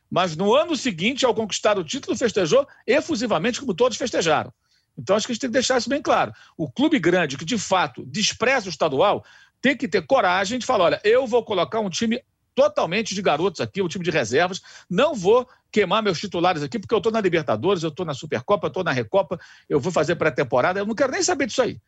[0.10, 4.52] Mas no ano seguinte, ao conquistar o título, festejou efusivamente, como todos festejaram.
[4.99, 6.33] Então, acho que a gente tem que deixar isso bem claro.
[6.57, 9.23] O clube grande, que de fato despreza o estadual,
[9.62, 12.21] tem que ter coragem de falar: olha, eu vou colocar um time
[12.53, 16.93] totalmente de garotos aqui, um time de reservas, não vou queimar meus titulares aqui, porque
[16.93, 20.15] eu estou na Libertadores, eu estou na Supercopa, eu estou na Recopa, eu vou fazer
[20.15, 21.79] pré-temporada, eu não quero nem saber disso aí.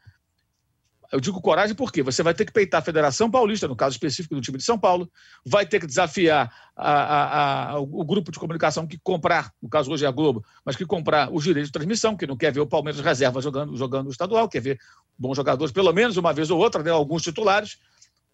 [1.11, 4.33] Eu digo coragem porque você vai ter que peitar a Federação Paulista, no caso específico
[4.33, 5.11] do time de São Paulo,
[5.45, 9.91] vai ter que desafiar a, a, a, o grupo de comunicação que comprar, no caso
[9.91, 12.61] hoje é a Globo, mas que comprar os direitos de transmissão, que não quer ver
[12.61, 14.79] o Palmeiras reserva jogando, jogando o estadual, quer ver
[15.17, 17.77] bons jogadores pelo menos uma vez ou outra, né, alguns titulares,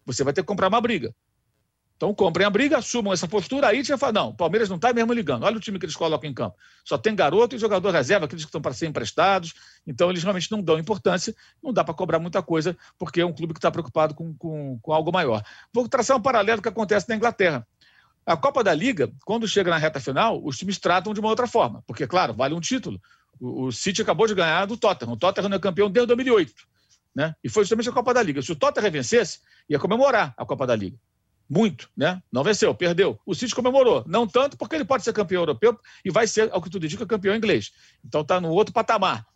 [0.06, 1.12] você vai ter que comprar uma briga.
[1.98, 4.92] Então comprem a briga, assumam essa postura, aí você fala, não, o Palmeiras não está
[4.92, 5.42] mesmo ligando.
[5.42, 6.56] Olha o time que eles colocam em campo.
[6.84, 9.52] Só tem garoto e jogador reserva, aqueles que estão para ser emprestados.
[9.84, 13.32] Então eles realmente não dão importância, não dá para cobrar muita coisa, porque é um
[13.32, 15.42] clube que está preocupado com, com, com algo maior.
[15.72, 17.66] Vou traçar um paralelo que acontece na Inglaterra.
[18.24, 21.48] A Copa da Liga, quando chega na reta final, os times tratam de uma outra
[21.48, 23.00] forma, porque, claro, vale um título.
[23.40, 25.14] O, o City acabou de ganhar do Tottenham.
[25.14, 26.54] O Tottenham é campeão desde 2008.
[27.12, 27.34] Né?
[27.42, 28.40] E foi justamente a Copa da Liga.
[28.40, 30.96] Se o Tottenham vencesse, ia comemorar a Copa da Liga
[31.48, 32.22] muito, né?
[32.30, 33.18] Não venceu, perdeu.
[33.24, 36.60] O City comemorou, não tanto porque ele pode ser campeão europeu e vai ser, ao
[36.60, 37.72] que tudo indica, campeão inglês.
[38.04, 39.26] Então está no outro patamar,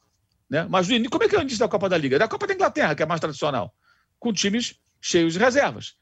[0.49, 0.67] né?
[0.69, 2.17] Mas como é que é o início da Copa da Liga?
[2.17, 3.75] É da Copa da Inglaterra, que é mais tradicional,
[4.19, 5.97] com times cheios de reservas.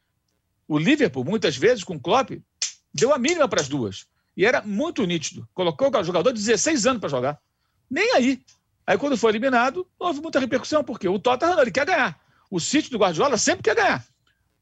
[0.66, 2.30] O Liverpool, muitas vezes, com o Klopp,
[2.92, 4.06] deu a mínima para as duas.
[4.36, 5.48] E era muito nítido.
[5.52, 7.40] Colocou o jogador de 16 anos para jogar.
[7.90, 8.42] Nem aí.
[8.86, 12.20] Aí, quando foi eliminado, houve muita repercussão, porque o Tottenham ele quer ganhar.
[12.50, 14.04] O City do Guardiola sempre quer ganhar.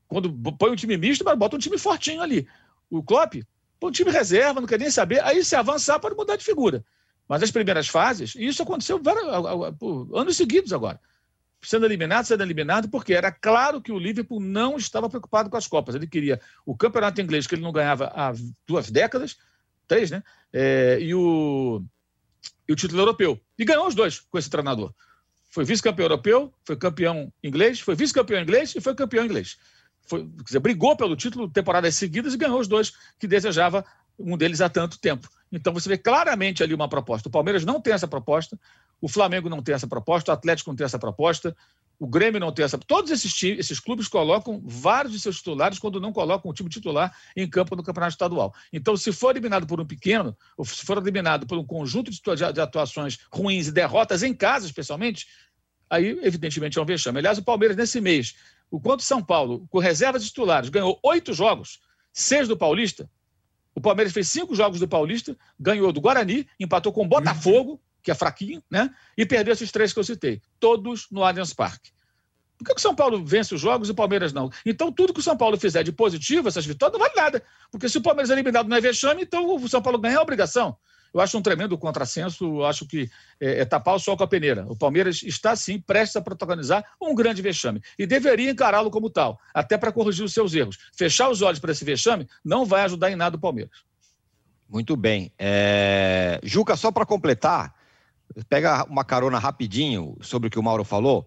[0.09, 2.49] Quando põe um time misto, bota um time fortinho ali.
[2.91, 3.35] O Klopp
[3.79, 5.23] põe um time reserva, não quer nem saber.
[5.23, 6.85] Aí, se avançar, pode mudar de figura.
[7.29, 9.25] Mas as primeiras fases, e isso aconteceu vários,
[10.15, 10.99] anos seguidos agora.
[11.63, 15.67] Sendo eliminado, sendo eliminado, porque era claro que o Liverpool não estava preocupado com as
[15.67, 15.95] Copas.
[15.95, 18.33] Ele queria o campeonato inglês, que ele não ganhava há
[18.67, 19.37] duas décadas,
[19.87, 20.23] três, né?
[20.53, 21.83] É, e, o,
[22.67, 23.39] e o título europeu.
[23.59, 24.95] E ganhou os dois com esse treinador.
[25.51, 29.59] Foi vice-campeão europeu, foi campeão inglês, foi vice-campeão inglês e foi campeão inglês.
[30.09, 33.85] Foi, dizer, brigou pelo título temporadas seguidas e ganhou os dois que desejava
[34.19, 35.29] um deles há tanto tempo.
[35.53, 37.29] Então você vê claramente ali uma proposta.
[37.29, 38.59] O Palmeiras não tem essa proposta,
[39.01, 41.57] o Flamengo não tem essa proposta, o Atlético não tem essa proposta,
[41.99, 42.79] o Grêmio não tem essa.
[42.79, 46.69] Todos esses, times, esses clubes colocam vários de seus titulares quando não colocam o time
[46.69, 48.55] titular em campo no campeonato estadual.
[48.73, 52.61] Então, se for eliminado por um pequeno, ou se for eliminado por um conjunto de
[52.61, 55.27] atuações ruins e derrotas em casa, especialmente,
[55.91, 57.19] aí, evidentemente, é um vexame.
[57.19, 58.37] Aliás, o Palmeiras, nesse mês,
[58.71, 61.81] o quanto São Paulo, com reservas titulares, ganhou oito jogos,
[62.13, 63.09] seis do Paulista.
[63.75, 68.11] O Palmeiras fez cinco jogos do Paulista, ganhou do Guarani, empatou com o Botafogo que
[68.11, 68.91] é fraquinho, né?
[69.17, 71.91] E perdeu esses três que eu citei, todos no Allianz Parque.
[72.57, 74.51] Por que o São Paulo vence os jogos e o Palmeiras não?
[74.65, 77.43] Então, tudo que o São Paulo fizer de positivo, essas vitórias, não vale nada.
[77.71, 80.23] Porque se o Palmeiras é eliminado não é vexame, então o São Paulo ganha a
[80.23, 80.77] obrigação.
[81.13, 84.67] Eu acho um tremendo contrassenso, acho que é, é, tapar o sol com a peneira.
[84.69, 87.83] O Palmeiras está, sim, prestes a protagonizar um grande vexame.
[87.99, 90.79] E deveria encará-lo como tal, até para corrigir os seus erros.
[90.97, 93.79] Fechar os olhos para esse vexame não vai ajudar em nada o Palmeiras.
[94.69, 95.33] Muito bem.
[95.39, 96.39] É...
[96.43, 97.75] Juca, só para completar,
[98.49, 101.27] pega uma carona rapidinho sobre o que o Mauro falou,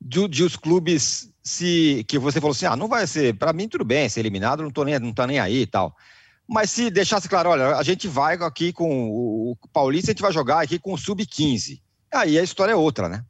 [0.00, 3.68] de, de os clubes se que você falou assim, ah, não vai ser, para mim
[3.68, 5.96] tudo bem, ser eliminado, não tô nem, não tá nem aí e tal.
[6.52, 10.32] Mas se deixasse claro, olha, a gente vai aqui com o, Paulista, a gente vai
[10.32, 11.80] jogar aqui com o sub-15.
[12.12, 13.24] Aí a história é outra, né?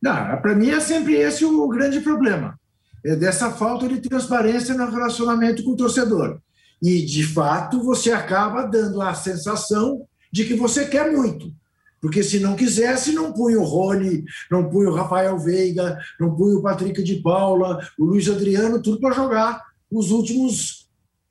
[0.00, 2.60] Não, para mim é sempre esse o grande problema.
[3.02, 6.38] É dessa falta de transparência no relacionamento com o torcedor.
[6.82, 11.50] E, de fato, você acaba dando a sensação de que você quer muito.
[11.98, 16.58] Porque se não quisesse, não punha o Rony, não punha o Rafael Veiga, não punha
[16.58, 20.83] o Patrick de Paula, o Luiz Adriano, tudo para jogar os últimos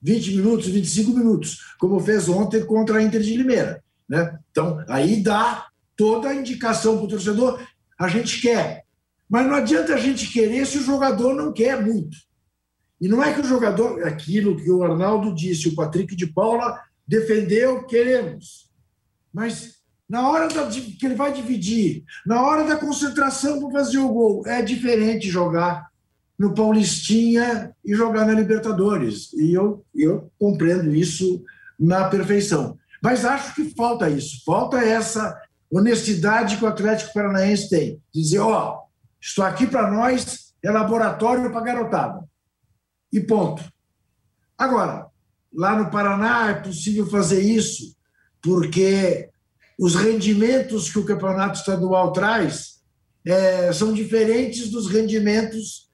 [0.04, 3.82] 20 minutos, 25 minutos, como fez ontem contra a Inter de Limeira.
[4.08, 4.38] Né?
[4.52, 7.60] Então, aí dá toda a indicação para o torcedor,
[7.98, 8.84] a gente quer.
[9.30, 12.18] Mas não adianta a gente querer se o jogador não quer muito.
[13.00, 16.80] E não é que o jogador, aquilo que o Arnaldo disse, o Patrick de Paula
[17.08, 18.70] defendeu, queremos.
[19.34, 24.10] Mas na hora da, que ele vai dividir, na hora da concentração para fazer o
[24.10, 25.88] gol, é diferente jogar
[26.44, 29.32] no Paulistinha e jogar na Libertadores.
[29.34, 31.42] E eu, eu compreendo isso
[31.80, 32.78] na perfeição.
[33.02, 35.40] Mas acho que falta isso, falta essa
[35.72, 38.02] honestidade que o Atlético Paranaense tem.
[38.14, 38.88] Dizer, ó, oh,
[39.20, 42.24] estou aqui para nós, é laboratório para garotada.
[43.12, 43.64] E ponto.
[44.58, 45.08] Agora,
[45.54, 47.96] lá no Paraná é possível fazer isso
[48.42, 49.30] porque
[49.80, 52.82] os rendimentos que o campeonato estadual traz
[53.26, 55.93] é, são diferentes dos rendimentos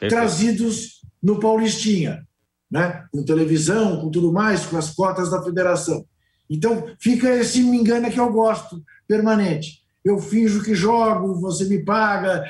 [0.00, 0.10] Perfeito.
[0.10, 2.26] trazidos no Paulistinha,
[2.70, 3.04] né?
[3.12, 6.04] com televisão, com tudo mais, com as cotas da federação.
[6.48, 9.80] Então, fica esse me engana que eu gosto, permanente.
[10.04, 12.44] Eu finjo que jogo, você me paga,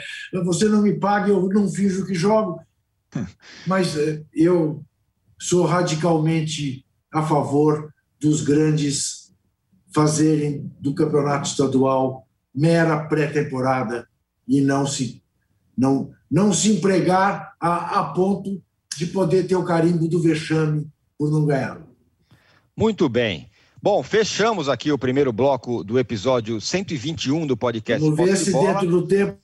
[0.45, 2.61] você não me paga, eu não finjo que jogo.
[3.67, 4.85] Mas é, eu
[5.39, 9.35] sou radicalmente a favor dos grandes
[9.93, 14.09] fazerem do campeonato estadual mera pré-temporada
[14.47, 15.23] e não se,
[15.77, 18.61] não, não se empregar a, a ponto
[18.97, 20.87] de poder ter o carimbo do vexame
[21.19, 21.81] por não ganhar.
[22.77, 23.49] Muito bem.
[23.83, 28.03] Bom, fechamos aqui o primeiro bloco do episódio 121 do podcast.
[28.03, 29.39] Vamos ver se dentro do tempo.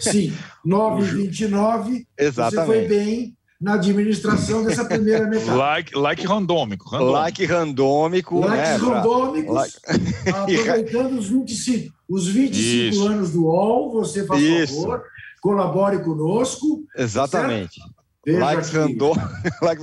[0.00, 0.32] Sim,
[0.66, 2.06] 9h29.
[2.18, 2.66] Exatamente.
[2.66, 5.50] Você foi bem na administração dessa primeira metade.
[5.50, 7.12] Like, like randômico, randômico.
[7.12, 8.40] Like randômico.
[8.40, 9.74] Likes né, randômicos, like...
[10.28, 13.08] aproveitando os 25, os 25 Isso.
[13.08, 14.82] anos do UOL, você faz Isso.
[14.82, 15.02] favor,
[15.44, 16.82] colabore conosco.
[16.96, 17.78] Exatamente.
[18.26, 19.28] Like randômico.
[19.60, 19.82] like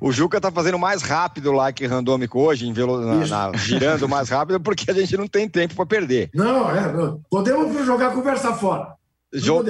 [0.00, 3.00] O Juca está fazendo mais rápido o like randômico hoje, em velo...
[3.00, 6.30] na, na, girando mais rápido, porque a gente não tem tempo para perder.
[6.32, 7.20] Não, é, não.
[7.28, 8.94] podemos jogar a conversa fora.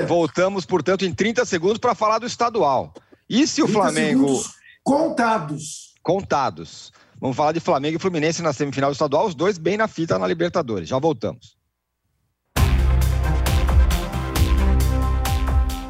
[0.07, 2.92] Voltamos, portanto, em 30 segundos para falar do estadual.
[3.27, 4.38] E se o Flamengo.
[4.85, 5.95] Contados.
[6.03, 6.92] Contados.
[7.18, 10.27] Vamos falar de Flamengo e Fluminense na semifinal estadual, os dois bem na fita na
[10.27, 10.88] Libertadores.
[10.88, 11.57] Já voltamos.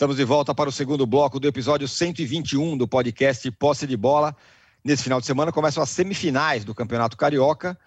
[0.00, 4.34] Estamos de volta para o segundo bloco do episódio 121 do podcast Posse de Bola.
[4.82, 7.78] Nesse final de semana começam as semifinais do Campeonato Carioca.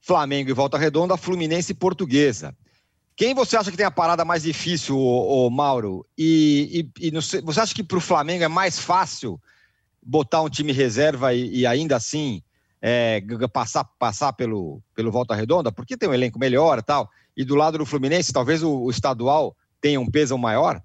[0.00, 2.56] Flamengo e Volta Redonda, Fluminense e Portuguesa.
[3.14, 6.06] Quem você acha que tem a parada mais difícil, ô, ô Mauro?
[6.16, 7.10] E, e, e
[7.42, 9.38] você acha que para o Flamengo é mais fácil
[10.02, 12.42] botar um time reserva e, e ainda assim
[12.80, 15.70] é, passar, passar pelo, pelo Volta Redonda?
[15.70, 17.10] Porque tem um elenco melhor e tal.
[17.36, 20.82] E do lado do Fluminense, talvez o, o estadual tenha um peso maior?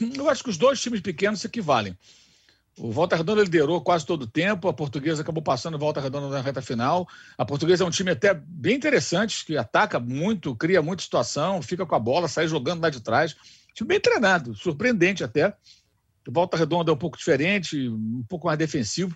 [0.00, 1.96] Eu acho que os dois times pequenos se equivalem.
[2.78, 6.40] O Volta Redonda liderou quase todo o tempo, a Portuguesa acabou passando Volta Redonda na
[6.40, 7.06] reta final.
[7.36, 11.84] A Portuguesa é um time até bem interessante, que ataca muito, cria muita situação, fica
[11.84, 13.36] com a bola, sai jogando lá de trás.
[13.74, 15.54] Time bem treinado, surpreendente até.
[16.26, 19.14] O Volta Redonda é um pouco diferente, um pouco mais defensivo,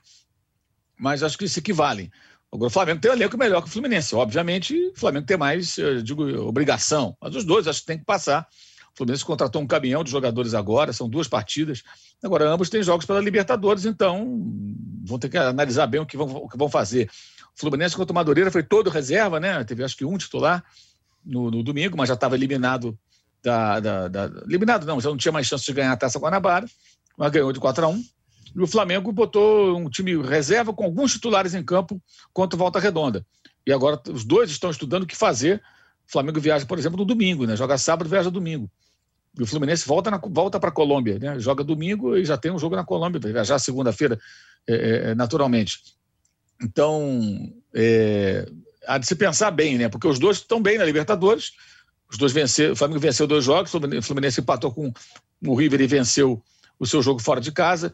[0.98, 2.10] mas acho que se equivalem.
[2.52, 4.14] o Flamengo tem um elenco melhor que o Fluminense.
[4.14, 8.46] Obviamente, o Flamengo tem mais, digo, obrigação, mas os dois acho que tem que passar.
[8.96, 11.82] O Fluminense contratou um caminhão de jogadores agora, são duas partidas.
[12.24, 14.42] Agora, ambos têm jogos pela Libertadores, então
[15.04, 17.10] vão ter que analisar bem o que vão, o que vão fazer.
[17.54, 19.62] O Fluminense contra o Madureira foi todo reserva, né?
[19.64, 20.64] Teve acho que um titular
[21.22, 22.98] no, no domingo, mas já estava eliminado
[23.42, 26.66] da, da, da, Eliminado não, já não tinha mais chance de ganhar a Taça Guanabara,
[27.18, 28.04] mas ganhou de 4 a 1
[28.56, 32.00] E o Flamengo botou um time reserva com alguns titulares em campo
[32.32, 33.26] contra o Volta Redonda.
[33.66, 35.62] E agora os dois estão estudando o que fazer.
[36.08, 37.56] O Flamengo viaja, por exemplo, no domingo, né?
[37.56, 38.70] Joga sábado, viaja domingo.
[39.38, 41.38] E o Fluminense volta, volta para a Colômbia, né?
[41.38, 44.18] joga domingo e já tem um jogo na Colômbia, vai viajar segunda-feira,
[44.66, 45.80] é, é, é, naturalmente.
[46.62, 48.48] Então, é,
[48.86, 49.88] há de se pensar bem, né?
[49.88, 51.52] porque os dois estão bem na Libertadores,
[52.10, 54.92] os dois venceram, o Flamengo venceu dois jogos, o Fluminense empatou com
[55.44, 56.42] o River e venceu
[56.78, 57.92] o seu jogo fora de casa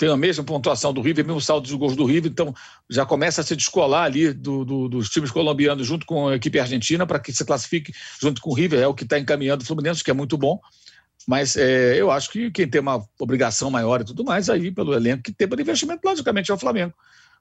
[0.00, 2.54] tem a mesma pontuação do River, mesmo saldo de gols do River, então
[2.88, 6.58] já começa a se descolar ali do, do, dos times colombianos junto com a equipe
[6.58, 9.66] argentina para que se classifique junto com o River, é o que está encaminhando o
[9.66, 10.58] Fluminense, que é muito bom.
[11.28, 14.94] Mas é, eu acho que quem tem uma obrigação maior e tudo mais, aí pelo
[14.94, 16.94] elenco que tem para investimento, logicamente, é o Flamengo.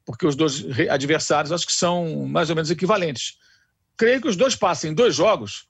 [0.06, 3.38] Porque os dois adversários acho que são mais ou menos equivalentes.
[3.96, 5.66] Creio que os dois passem dois jogos,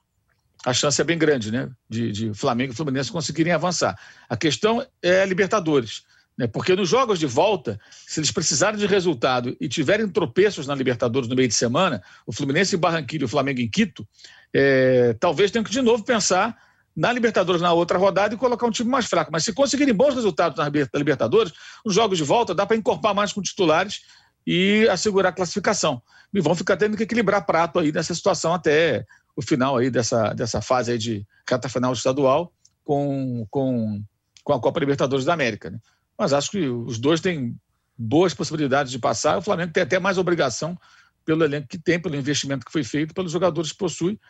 [0.66, 1.70] a chance é bem grande, né?
[1.88, 3.96] De, de Flamengo e Fluminense conseguirem avançar.
[4.28, 6.09] A questão é Libertadores.
[6.40, 6.46] Né?
[6.46, 11.28] Porque nos jogos de volta, se eles precisarem de resultado e tiverem tropeços na Libertadores
[11.28, 14.08] no meio de semana, o Fluminense em Barranquilla e o Flamengo em Quito,
[14.50, 16.56] é, talvez tenham que de novo pensar
[16.96, 19.30] na Libertadores na outra rodada e colocar um time mais fraco.
[19.30, 21.52] Mas se conseguirem bons resultados na Libertadores,
[21.84, 24.00] os jogos de volta dá para encorpar mais com titulares
[24.46, 26.00] e assegurar a classificação.
[26.32, 29.04] E vão ficar tendo que equilibrar prato aí nessa situação até
[29.36, 32.50] o final aí dessa, dessa fase aí de reta final estadual
[32.82, 34.02] com, com,
[34.42, 35.68] com a Copa Libertadores da América.
[35.68, 35.78] Né?
[36.20, 37.56] Mas acho que os dois têm
[37.96, 39.38] boas possibilidades de passar.
[39.38, 40.78] O Flamengo tem até mais obrigação
[41.24, 44.20] pelo elenco que tem, pelo investimento que foi feito, pelos jogadores que possui,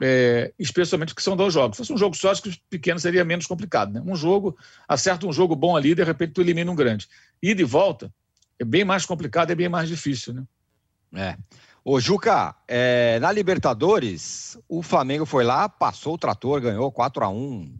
[0.00, 1.76] é, especialmente que são dois jogos.
[1.76, 3.92] Se fosse um jogo só, acho que os pequenos seria menos complicado.
[3.92, 4.02] Né?
[4.02, 4.56] Um jogo,
[4.88, 7.06] acerta um jogo bom ali, de repente tu elimina um grande.
[7.42, 8.10] E volta
[8.58, 10.32] é bem mais complicado, é bem mais difícil.
[10.32, 10.44] Né?
[11.14, 11.36] É.
[11.84, 17.28] Ô, Juca, é, na Libertadores, o Flamengo foi lá, passou o trator, ganhou 4 a
[17.28, 17.78] 1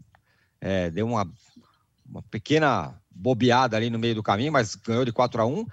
[0.61, 1.27] é, deu uma,
[2.07, 5.67] uma pequena bobeada ali no meio do caminho, mas ganhou de 4 a 1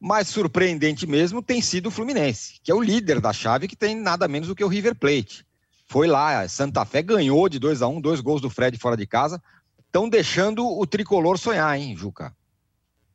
[0.00, 3.96] Mas surpreendente mesmo tem sido o Fluminense, que é o líder da chave, que tem
[3.96, 5.44] nada menos do que o River Plate.
[5.88, 9.06] Foi lá, Santa Fé ganhou de 2 a 1 dois gols do Fred fora de
[9.06, 9.42] casa.
[9.86, 12.34] Estão deixando o tricolor sonhar, hein, Juca?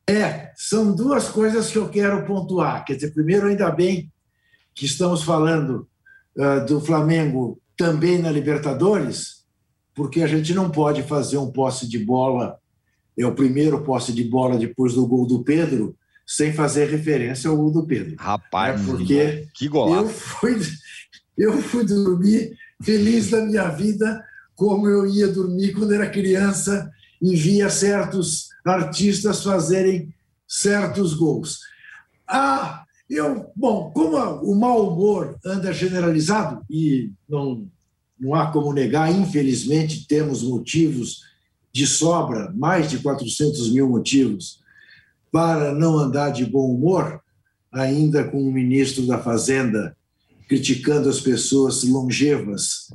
[0.07, 2.85] É, são duas coisas que eu quero pontuar.
[2.85, 4.11] Quer dizer, primeiro, ainda bem
[4.75, 5.87] que estamos falando
[6.37, 9.43] uh, do Flamengo também na Libertadores,
[9.93, 12.59] porque a gente não pode fazer um posse de bola
[13.17, 17.57] é o primeiro posse de bola depois do gol do Pedro, sem fazer referência ao
[17.57, 18.15] gol do Pedro.
[18.17, 20.03] Rapaz, é porque que golaço.
[20.03, 20.61] Eu fui,
[21.37, 24.23] eu fui dormir feliz da minha vida,
[24.55, 30.13] como eu ia dormir quando era criança e via certos artistas fazerem
[30.47, 31.59] certos gols.
[32.27, 37.67] Ah, eu, bom, como o mau humor anda generalizado e não
[38.19, 41.21] não há como negar, infelizmente temos motivos
[41.77, 44.59] de sobra, mais de 400 mil motivos
[45.31, 47.21] para não andar de bom humor,
[47.71, 49.95] ainda com o ministro da Fazenda
[50.49, 52.91] criticando as pessoas longevas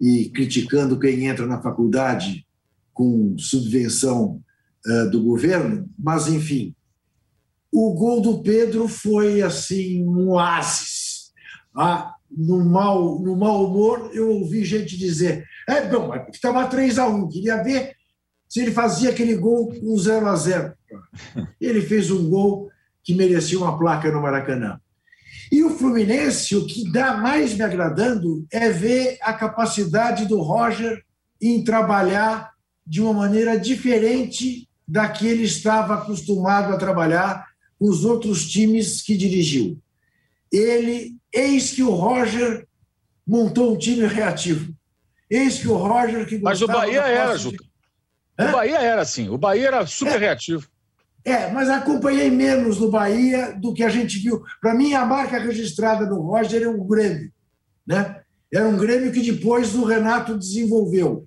[0.00, 2.46] e criticando quem entra na faculdade
[2.94, 4.40] com subvenção
[4.86, 6.76] uh, do governo, mas enfim,
[7.72, 11.32] o gol do Pedro foi assim um oásis.
[11.74, 17.08] Ah, no mau, no mau humor, eu ouvi gente dizer: é bom, estava 3 a
[17.08, 17.96] 1 queria ver
[18.52, 20.74] se ele fazia aquele gol com 0 a 0
[21.58, 22.70] Ele fez um gol
[23.02, 24.78] que merecia uma placa no Maracanã.
[25.50, 31.02] E o Fluminense, o que dá mais me agradando é ver a capacidade do Roger
[31.40, 32.50] em trabalhar
[32.86, 37.46] de uma maneira diferente da que ele estava acostumado a trabalhar
[37.78, 39.80] com os outros times que dirigiu.
[40.52, 42.68] ele, eis que o Roger
[43.26, 44.74] montou um time reativo.
[45.30, 47.71] Eis que o Roger que Mas o Bahia era, Juca.
[48.48, 50.18] O Bahia era assim, o Bahia era super é.
[50.18, 50.66] reativo.
[51.24, 54.42] É, mas acompanhei menos no Bahia do que a gente viu.
[54.60, 57.32] Para mim, a marca registrada do Roger é um Grêmio.
[57.86, 58.20] Né?
[58.52, 61.26] Era um Grêmio que depois o Renato desenvolveu.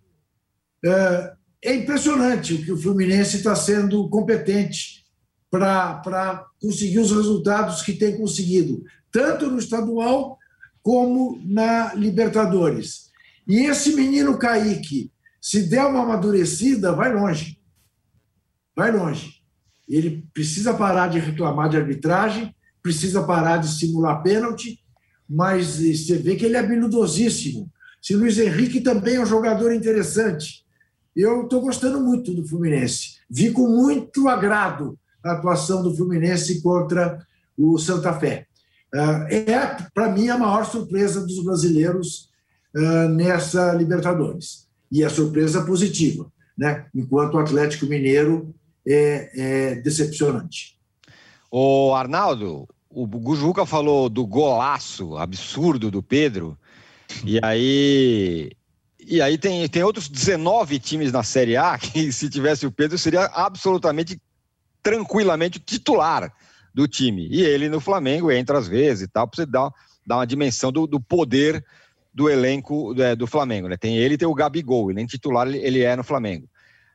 [0.85, 5.05] É, é impressionante o que o Fluminense está sendo competente
[5.49, 10.37] para conseguir os resultados que tem conseguido, tanto no estadual
[10.83, 13.09] como na Libertadores.
[13.47, 15.11] E esse menino Kaique,
[15.45, 17.59] se der uma amadurecida, vai longe.
[18.75, 19.43] Vai longe.
[19.87, 24.83] Ele precisa parar de reclamar de arbitragem, precisa parar de simular pênalti,
[25.29, 27.71] mas você vê que ele é habilidosíssimo.
[28.01, 30.65] Se Luiz Henrique também é um jogador interessante.
[31.15, 33.17] Eu estou gostando muito do Fluminense.
[33.29, 37.23] Vi com muito agrado a atuação do Fluminense contra
[37.55, 38.47] o Santa Fé.
[38.91, 42.31] Ah, é, para mim, a maior surpresa dos brasileiros
[42.75, 44.64] ah, nessa Libertadores.
[44.91, 46.85] E a surpresa positiva, né?
[46.93, 48.53] enquanto o Atlético Mineiro
[48.87, 50.77] é, é decepcionante.
[51.51, 56.57] O Arnaldo, o Gujuca falou do golaço absurdo do Pedro,
[57.23, 58.51] e aí
[59.07, 62.97] e aí tem, tem outros 19 times na Série A que, se tivesse o Pedro,
[62.97, 64.19] seria absolutamente
[64.81, 66.31] tranquilamente titular
[66.73, 67.27] do time.
[67.29, 69.71] E ele no Flamengo entra às vezes e tal, para você dar,
[70.05, 71.63] dar uma dimensão do, do poder
[72.15, 73.67] do elenco do, é, do Flamengo.
[73.67, 73.75] Né?
[73.75, 76.47] Tem ele e tem o Gabigol, ele nem titular ele, é no Flamengo.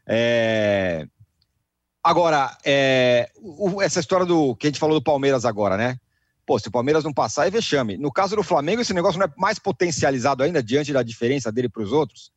[0.06, 1.06] É...
[2.02, 3.30] Agora, é...
[3.82, 5.98] essa história do que a gente falou do Palmeiras agora, né?
[6.46, 7.98] Pô, se o Palmeiras não passar, é vexame.
[7.98, 11.68] No caso do Flamengo, esse negócio não é mais potencializado ainda diante da diferença dele
[11.68, 12.32] para os outros?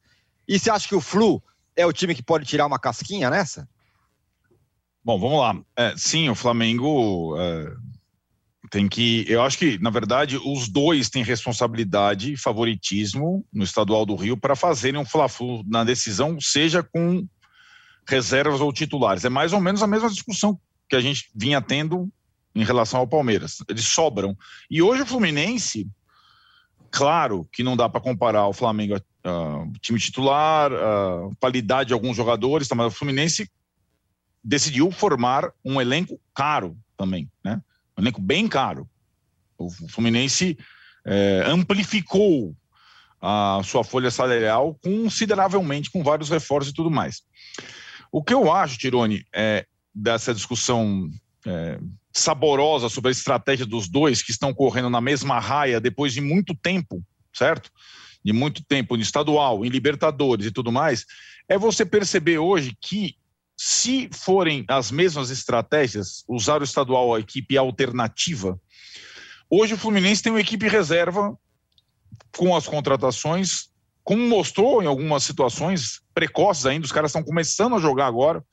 [0.45, 1.41] E você acha que o Flu
[1.75, 3.67] é o time que pode tirar uma casquinha nessa?
[5.03, 5.57] Bom, vamos lá.
[5.75, 7.73] É, sim, o Flamengo é,
[8.73, 9.23] tem que.
[9.27, 14.35] Eu acho que, na verdade, os dois têm responsabilidade e favoritismo no estadual do Rio
[14.35, 17.23] para fazerem um Fla-Flu na decisão, seja com
[18.09, 19.23] reservas ou titulares.
[19.23, 20.59] É mais ou menos a mesma discussão
[20.89, 22.11] que a gente vinha tendo
[22.55, 23.57] em relação ao Palmeiras.
[23.69, 24.35] Eles sobram.
[24.71, 25.87] E hoje o Fluminense,
[26.89, 31.93] claro que não dá para comparar o Flamengo, uh, time titular, a uh, qualidade de
[31.93, 33.47] alguns jogadores, tá, mas o Fluminense
[34.43, 37.61] decidiu formar um elenco caro também, né?
[37.97, 38.89] Um elenco bem caro.
[39.57, 40.57] O Fluminense
[41.05, 42.55] é, amplificou
[43.21, 47.21] a sua folha salarial consideravelmente, com vários reforços e tudo mais.
[48.11, 49.65] O que eu acho, Tirone, é,
[49.95, 51.09] dessa discussão
[51.45, 51.79] é,
[52.11, 56.53] saborosa sobre a estratégia dos dois que estão correndo na mesma raia depois de muito
[56.53, 57.71] tempo, certo?
[58.23, 61.05] De muito tempo, em estadual, em Libertadores e tudo mais,
[61.47, 63.15] é você perceber hoje que
[63.55, 68.59] se forem as mesmas estratégias, usar o estadual a equipe alternativa,
[69.49, 71.37] hoje o Fluminense tem uma equipe reserva
[72.37, 73.69] com as contratações,
[74.03, 78.43] como mostrou em algumas situações precoces ainda, os caras estão começando a jogar agora,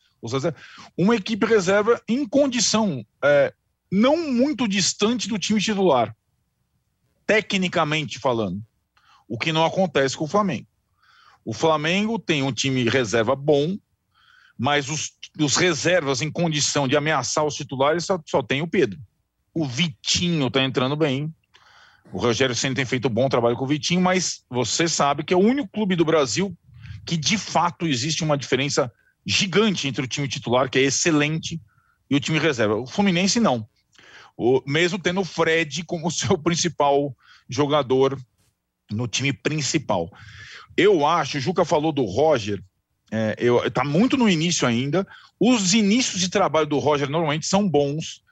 [0.96, 3.54] uma equipe reserva em condição é,
[3.90, 6.14] não muito distante do time titular,
[7.26, 8.62] tecnicamente falando,
[9.26, 10.66] o que não acontece com o Flamengo.
[11.44, 13.78] O Flamengo tem um time reserva bom,
[14.60, 19.00] mas os, os reservas em condição de ameaçar os titulares só, só tem o Pedro.
[19.54, 21.34] O Vitinho está entrando bem.
[22.12, 25.32] O Rogério sempre tem feito um bom trabalho com o Vitinho, mas você sabe que
[25.32, 26.54] é o único clube do Brasil
[27.06, 28.92] que de fato existe uma diferença
[29.24, 31.58] gigante entre o time titular, que é excelente,
[32.10, 32.76] e o time reserva.
[32.76, 33.66] O Fluminense não.
[34.36, 37.16] O, mesmo tendo o Fred como seu principal
[37.48, 38.20] jogador
[38.90, 40.12] no time principal.
[40.76, 42.62] Eu acho, o Juca falou do Roger,
[43.10, 43.36] é,
[43.66, 45.06] está muito no início ainda.
[45.38, 48.22] Os inícios de trabalho do Roger normalmente são bons.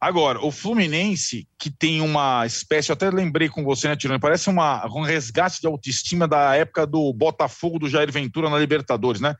[0.00, 4.20] Agora, o Fluminense, que tem uma espécie, eu até lembrei com você, né, Tirone?
[4.20, 9.20] Parece uma, um resgate de autoestima da época do Botafogo do Jair Ventura na Libertadores,
[9.20, 9.34] né?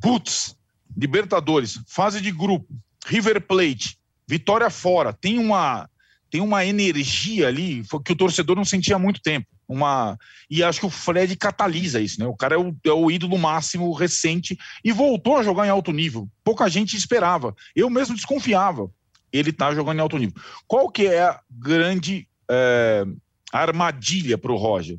[0.00, 0.56] Putz,
[0.96, 2.68] Libertadores, fase de grupo,
[3.06, 5.88] River Plate, vitória fora, tem uma
[6.30, 9.46] tem uma energia ali que o torcedor não sentia há muito tempo.
[9.68, 10.18] Uma
[10.50, 12.26] e acho que o Fred catalisa isso, né?
[12.26, 15.92] O cara é o, é o ídolo máximo recente e voltou a jogar em alto
[15.92, 16.28] nível.
[16.42, 17.54] Pouca gente esperava.
[17.74, 18.90] Eu mesmo desconfiava.
[19.32, 20.34] Ele tá jogando em alto nível.
[20.66, 23.04] Qual que é a grande é,
[23.52, 24.98] armadilha para o Roger?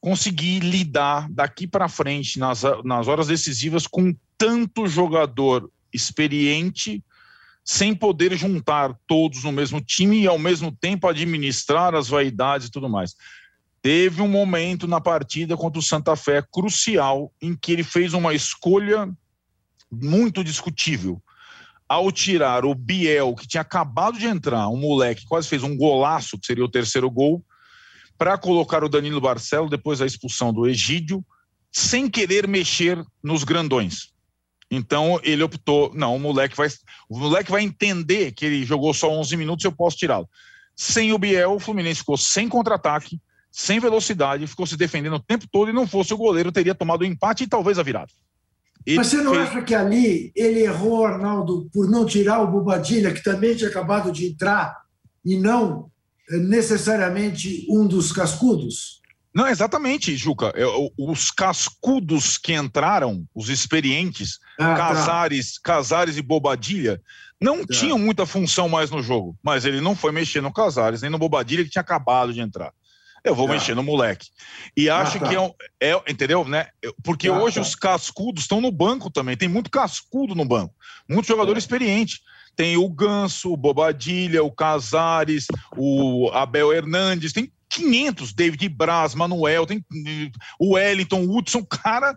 [0.00, 7.02] Conseguir lidar daqui para frente nas, nas horas decisivas com tanto jogador experiente
[7.66, 12.70] sem poder juntar todos no mesmo time e ao mesmo tempo administrar as vaidades e
[12.70, 13.16] tudo mais.
[13.86, 18.34] Teve um momento na partida contra o Santa Fé crucial em que ele fez uma
[18.34, 19.08] escolha
[19.88, 21.22] muito discutível.
[21.88, 26.36] ao tirar o Biel, que tinha acabado de entrar, um moleque, quase fez um golaço,
[26.36, 27.44] que seria o terceiro gol,
[28.18, 31.24] para colocar o Danilo Barcelo depois da expulsão do Egídio,
[31.70, 34.12] sem querer mexer nos grandões.
[34.68, 36.66] Então ele optou, não, o moleque vai,
[37.08, 40.28] o moleque vai entender que ele jogou só 11 minutos, eu posso tirá-lo.
[40.74, 43.20] Sem o Biel, o Fluminense ficou sem contra-ataque,
[43.56, 47.00] sem velocidade, ficou se defendendo o tempo todo e não fosse o goleiro teria tomado
[47.00, 48.12] o empate e talvez a virada.
[48.84, 49.48] Ele Mas você não fez...
[49.48, 54.12] acha que ali ele errou, Arnaldo, por não tirar o Bobadilha, que também tinha acabado
[54.12, 54.76] de entrar,
[55.24, 55.90] e não
[56.30, 59.00] eh, necessariamente um dos cascudos?
[59.34, 60.52] Não, exatamente, Juca.
[60.98, 64.76] Os cascudos que entraram, os experientes, ah, tá.
[64.76, 65.60] Casares, tá.
[65.64, 67.00] Casares e Bobadilha,
[67.40, 67.74] não tá.
[67.74, 69.34] tinham muita função mais no jogo.
[69.42, 72.70] Mas ele não foi mexer no Casares, nem no Bobadilha, que tinha acabado de entrar
[73.26, 73.54] eu vou tá.
[73.54, 74.28] mexer no moleque.
[74.76, 75.28] E ah, acho tá.
[75.28, 76.68] que é, um, é, entendeu, né?
[77.02, 77.62] Porque ah, hoje tá.
[77.62, 79.36] os cascudos estão no banco também.
[79.36, 80.74] Tem muito cascudo no banco,
[81.08, 81.58] muito jogador é.
[81.58, 82.20] experiente.
[82.54, 85.46] Tem o Ganso, o Bobadilha, o Casares,
[85.76, 89.84] o Abel Hernandes, tem 500, David Braz, Manuel, tem
[90.58, 92.16] o Wellington, o Hudson, cara.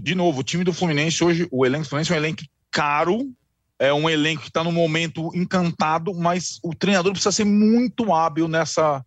[0.00, 3.30] De novo, o time do Fluminense hoje, o elenco do Fluminense é um elenco caro,
[3.78, 8.48] é um elenco que está no momento encantado, mas o treinador precisa ser muito hábil
[8.48, 9.04] nessa,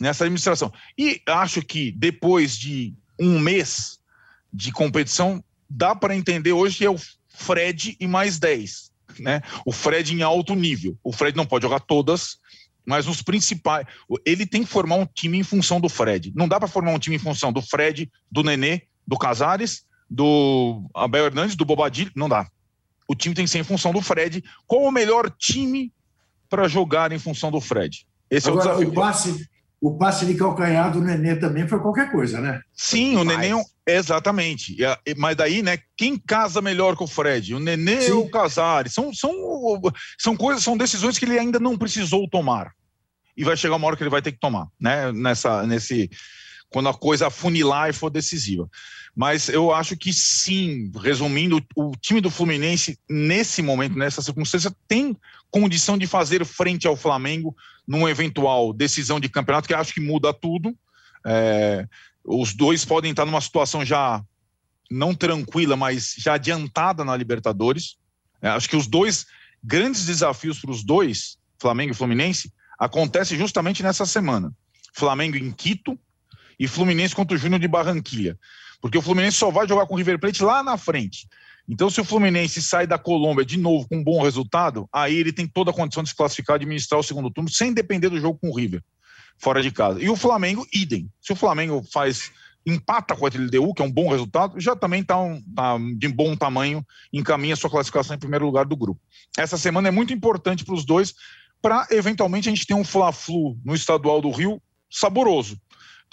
[0.00, 0.72] nessa administração.
[0.98, 3.98] E acho que depois de um mês
[4.52, 8.92] de competição, dá para entender hoje que é o Fred e mais 10.
[9.18, 9.42] Né?
[9.64, 10.96] O Fred em alto nível.
[11.02, 12.38] O Fred não pode jogar todas,
[12.84, 13.86] mas nos principais.
[14.24, 16.32] Ele tem que formar um time em função do Fred.
[16.34, 20.88] Não dá para formar um time em função do Fred, do Nenê, do Casares, do
[20.94, 22.12] Abel Hernandes, do Bobadilho.
[22.14, 22.48] Não dá.
[23.06, 24.42] O time tem que ser em função do Fred.
[24.66, 25.92] Qual o melhor time
[26.48, 28.06] para jogar em função do Fred?
[28.30, 28.92] Esse Agora, é o desafio.
[28.92, 29.48] O passe,
[29.84, 32.62] o passe de calcanhar do Nenê também foi qualquer coisa, né?
[32.72, 33.50] Sim, o Nenê,
[33.86, 34.78] exatamente.
[35.14, 37.54] Mas daí, né, quem casa melhor com o Fred?
[37.54, 38.12] O Nenê Sim.
[38.12, 38.94] ou o Casares?
[38.94, 39.30] São, são,
[40.18, 42.72] são coisas, são decisões que ele ainda não precisou tomar.
[43.36, 45.12] E vai chegar uma hora que ele vai ter que tomar, né?
[45.12, 46.08] Nessa, nesse,
[46.70, 48.66] quando a coisa funilar e for decisiva.
[49.14, 55.16] Mas eu acho que sim, resumindo, o time do Fluminense, nesse momento, nessa circunstância, tem
[55.50, 57.54] condição de fazer frente ao Flamengo
[57.86, 60.76] numa eventual decisão de campeonato, que acho que muda tudo.
[61.24, 61.86] É,
[62.24, 64.22] os dois podem estar numa situação já
[64.90, 67.96] não tranquila, mas já adiantada na Libertadores.
[68.42, 69.26] É, acho que os dois
[69.62, 74.52] grandes desafios para os dois, Flamengo e Fluminense, acontecem justamente nessa semana.
[74.92, 75.98] Flamengo em Quito
[76.58, 78.38] e Fluminense contra o Júnior de Barranquilha.
[78.84, 81.26] Porque o Fluminense só vai jogar com o River Plate lá na frente.
[81.66, 85.32] Então, se o Fluminense sai da Colômbia de novo com um bom resultado, aí ele
[85.32, 88.38] tem toda a condição de se classificar, administrar o segundo turno, sem depender do jogo
[88.38, 88.82] com o River,
[89.38, 90.02] fora de casa.
[90.02, 91.10] E o Flamengo, idem.
[91.18, 92.30] Se o Flamengo faz
[92.66, 96.08] empata com a LDU, que é um bom resultado, já também está um, tá de
[96.08, 99.00] bom tamanho, encaminha sua classificação em primeiro lugar do grupo.
[99.34, 101.14] Essa semana é muito importante para os dois,
[101.62, 104.60] para eventualmente a gente ter um Fla-Flu no estadual do Rio
[104.90, 105.58] saboroso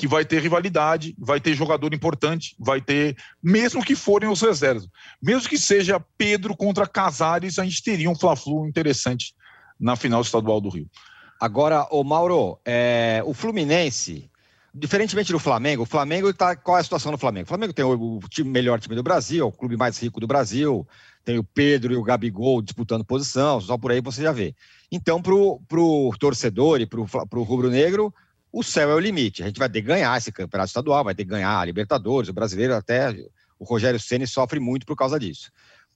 [0.01, 4.87] que vai ter rivalidade, vai ter jogador importante, vai ter, mesmo que forem os reservas,
[5.21, 9.35] mesmo que seja Pedro contra Casares, a gente teria um Fla-Flu interessante
[9.79, 10.89] na final estadual do Rio.
[11.39, 14.27] Agora, o Mauro, é, o Fluminense,
[14.73, 17.45] diferentemente do Flamengo, o Flamengo tá, qual é a situação do Flamengo?
[17.45, 20.25] O Flamengo tem o, o time, melhor time do Brasil, o clube mais rico do
[20.25, 20.83] Brasil,
[21.23, 24.55] tem o Pedro e o Gabigol disputando posição, só por aí você já vê.
[24.91, 28.11] Então, para o torcedor e para o rubro-negro,
[28.51, 29.43] o céu é o limite.
[29.43, 32.29] A gente vai ter que ganhar esse campeonato estadual, vai ter que ganhar a Libertadores,
[32.29, 33.11] o brasileiro até
[33.57, 35.51] o Rogério Ceni sofre muito por causa disso.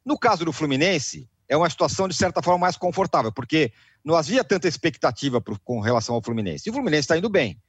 [0.05, 3.71] No caso do Fluminense, é uma situação de certa forma mais confortável, porque
[4.03, 6.67] não havia tanta expectativa pro, com relação ao Fluminense.
[6.67, 7.59] E o Fluminense está indo bem.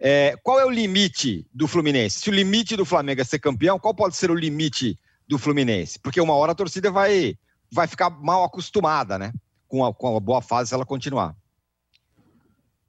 [0.00, 2.20] É, qual é o limite do Fluminense?
[2.20, 5.98] Se o limite do Flamengo é ser campeão, qual pode ser o limite do Fluminense?
[5.98, 7.36] Porque uma hora a torcida vai,
[7.70, 9.32] vai ficar mal acostumada, né?
[9.66, 11.36] Com a, com a boa fase se ela continuar.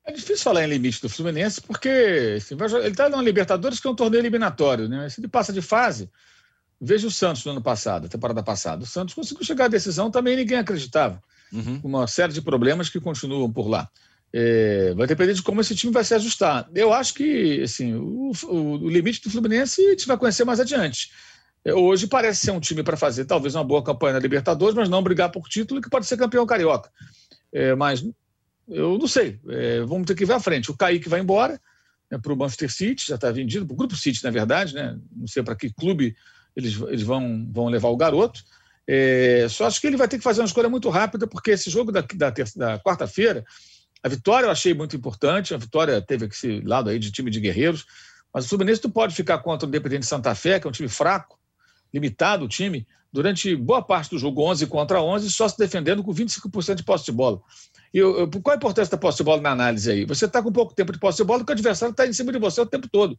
[0.09, 3.91] É difícil falar em limite do Fluminense, porque assim, ele está na Libertadores, que é
[3.91, 4.89] um torneio eliminatório.
[4.89, 5.07] Né?
[5.07, 6.09] Se ele passa de fase,
[6.81, 8.83] veja o Santos no ano passado, temporada passada.
[8.83, 11.21] O Santos conseguiu chegar à decisão, também ninguém acreditava.
[11.53, 11.79] Uhum.
[11.83, 13.87] Uma série de problemas que continuam por lá.
[14.33, 16.67] É, vai depender de como esse time vai se ajustar.
[16.73, 18.55] Eu acho que assim, o, o,
[18.85, 21.11] o limite do Fluminense a gente vai conhecer mais adiante.
[21.63, 24.89] É, hoje parece ser um time para fazer talvez uma boa campanha na Libertadores, mas
[24.89, 26.89] não brigar por título, que pode ser campeão carioca.
[27.53, 28.03] É, mas
[28.69, 29.39] eu não sei.
[29.49, 30.71] É, vamos ter que ver à frente.
[30.71, 31.59] O Kaique vai embora
[32.09, 34.97] né, para o Manchester City, já está vendido, para o Grupo City, na verdade, né?
[35.15, 36.15] Não sei para que clube
[36.55, 38.43] eles, eles vão, vão levar o garoto.
[38.87, 41.69] É, só acho que ele vai ter que fazer uma escolha muito rápida, porque esse
[41.69, 43.45] jogo da, da, da quarta-feira,
[44.03, 45.53] a vitória eu achei muito importante.
[45.53, 47.85] A vitória teve esse lado aí de time de guerreiros,
[48.33, 50.89] mas o Fluminense não pode ficar contra o Independente Santa Fé, que é um time
[50.89, 51.39] fraco,
[51.93, 56.13] limitado o time, durante boa parte do jogo, 11 contra 11, só se defendendo com
[56.13, 57.41] 25% de posse de bola.
[57.93, 60.05] E eu, qual a importância da posse de bola na análise aí?
[60.05, 62.31] Você está com pouco tempo de posse de bola, porque o adversário está em cima
[62.31, 63.17] de você o tempo todo,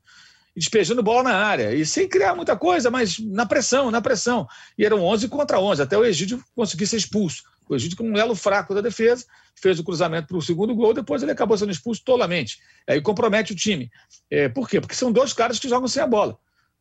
[0.56, 4.46] despejando bola na área, e sem criar muita coisa, mas na pressão, na pressão.
[4.78, 7.42] E eram 11 contra 11, até o Egídio conseguir ser expulso.
[7.68, 10.92] O Egídio, com um elo fraco da defesa, fez o cruzamento para o segundo gol,
[10.92, 12.58] depois ele acabou sendo expulso tolamente.
[12.88, 13.90] Aí compromete o time.
[14.28, 14.80] É, por quê?
[14.80, 16.36] Porque são dois caras que jogam sem a bola.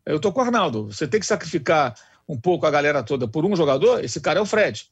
[0.05, 0.87] Eu estou com o Arnaldo.
[0.87, 1.93] Você tem que sacrificar
[2.27, 4.85] um pouco a galera toda por um jogador, esse cara é o Fred.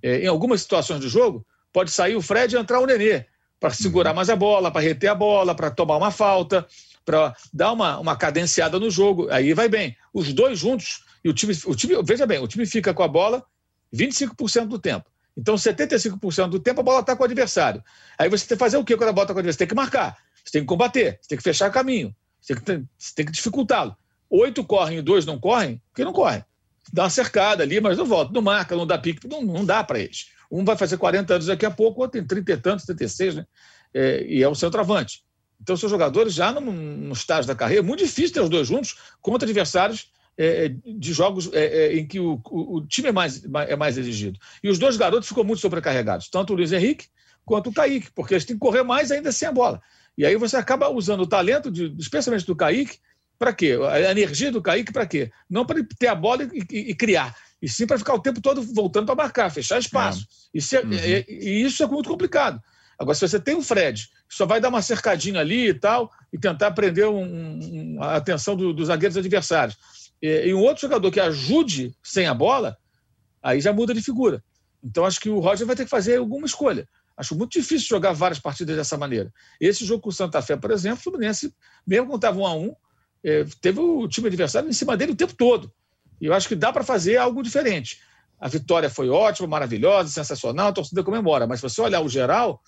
[0.00, 1.44] É, em algumas situações do jogo,
[1.76, 3.26] pode sair o Fred e entrar o Nenê,
[3.60, 4.16] para segurar uhum.
[4.16, 6.66] mais a bola, para reter a bola, para tomar uma falta,
[7.04, 9.30] para dar uma, uma cadenciada no jogo.
[9.30, 9.94] Aí vai bem.
[10.10, 13.08] Os dois juntos, e o time, o time, veja bem, o time fica com a
[13.08, 13.44] bola
[13.94, 15.04] 25% do tempo.
[15.36, 17.84] Então, 75% do tempo a bola está com o adversário.
[18.18, 19.52] Aí você tem que fazer o quê quando a bola está com o adversário?
[19.52, 22.80] Você tem que marcar, você tem que combater, você tem que fechar caminho, você tem
[22.80, 23.94] que, você tem que dificultá-lo.
[24.30, 26.42] Oito correm e dois não correm, porque não correm
[26.92, 29.82] dá uma cercada ali, mas não volta, não marca, não dá pique, não, não dá
[29.82, 30.28] para eles.
[30.50, 33.46] Um vai fazer 40 anos daqui a pouco, outro tem 30 e tantos, 36, né?
[33.92, 35.24] É, e é o centroavante.
[35.60, 38.96] Então, são jogadores já no, no estágio da carreira, muito difícil ter os dois juntos
[39.22, 43.12] contra adversários é, é de jogos é, é, em que o, o, o, time é
[43.12, 44.38] mais, é mais exigido.
[44.62, 47.06] E os dois garotos ficam muito sobrecarregados, tanto o Luiz Henrique
[47.44, 49.80] quanto o Kaique, porque eles têm que correr mais ainda sem a bola.
[50.18, 52.98] E aí você acaba usando o talento, de, especialmente do Kaique,
[53.38, 53.78] para quê?
[53.88, 55.30] A energia do Kaique para quê?
[55.48, 58.40] Não para ter a bola e, e, e, criar, e sim para ficar o tempo
[58.40, 60.26] todo voltando para marcar, fechar espaço.
[60.54, 60.58] É.
[60.58, 60.92] Isso é, uhum.
[60.92, 62.60] é, e isso é muito complicado.
[62.98, 66.10] Agora, se você tem um Fred, que só vai dar uma cercadinha ali e tal,
[66.32, 69.76] e tentar prender um, um, a atenção do, dos zagueiros adversários,
[70.20, 72.76] e, e, um outro jogador que ajude sem a bola,
[73.42, 74.42] aí já muda de figura.
[74.82, 76.88] Então, acho que o Roger vai ter que fazer alguma escolha.
[77.16, 79.32] Acho muito difícil jogar várias partidas dessa maneira.
[79.60, 81.54] Esse jogo com o Santa Fé, por exemplo, o Fluminense,
[81.86, 82.74] mesmo quando estava um a um,
[83.24, 85.72] é, teve o time adversário em cima dele o tempo todo.
[86.20, 88.00] E eu acho que dá para fazer algo diferente.
[88.38, 91.46] A vitória foi ótima, maravilhosa, sensacional, a torcida comemora.
[91.46, 92.60] Mas se você olhar o geral,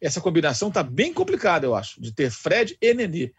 [0.00, 3.32] essa combinação está bem complicada, eu acho, de ter Fred e Nenê.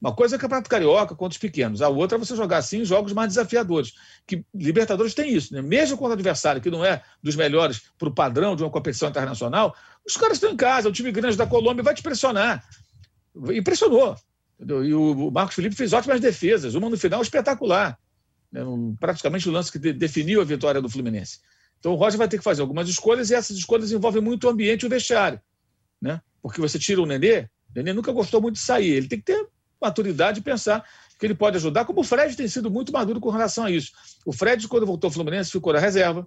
[0.00, 2.84] Uma coisa é o Campeonato Carioca contra os pequenos, a outra é você jogar assim
[2.84, 3.94] jogos mais desafiadores.
[4.26, 5.60] Que Libertadores tem isso, né?
[5.60, 9.08] Mesmo contra o adversário que não é dos melhores para o padrão de uma competição
[9.08, 9.74] internacional,
[10.06, 12.64] os caras estão em casa, o time grande da Colômbia vai te pressionar.
[13.52, 14.16] Impressionou.
[14.60, 17.98] E o Marcos Felipe fez ótimas defesas, uma no final espetacular.
[18.52, 18.60] Né?
[18.98, 21.38] Praticamente o lance que definiu a vitória do Fluminense.
[21.78, 24.50] Então o Roger vai ter que fazer algumas escolhas e essas escolhas envolvem muito o
[24.50, 25.40] ambiente e o vestiário.
[26.00, 26.20] Né?
[26.42, 28.90] Porque você tira o Nenê, o Nenê nunca gostou muito de sair.
[28.90, 29.48] Ele tem que ter
[29.80, 30.84] maturidade e pensar
[31.18, 33.92] que ele pode ajudar, como o Fred tem sido muito maduro com relação a isso.
[34.24, 36.26] O Fred, quando voltou ao Fluminense, ficou na reserva,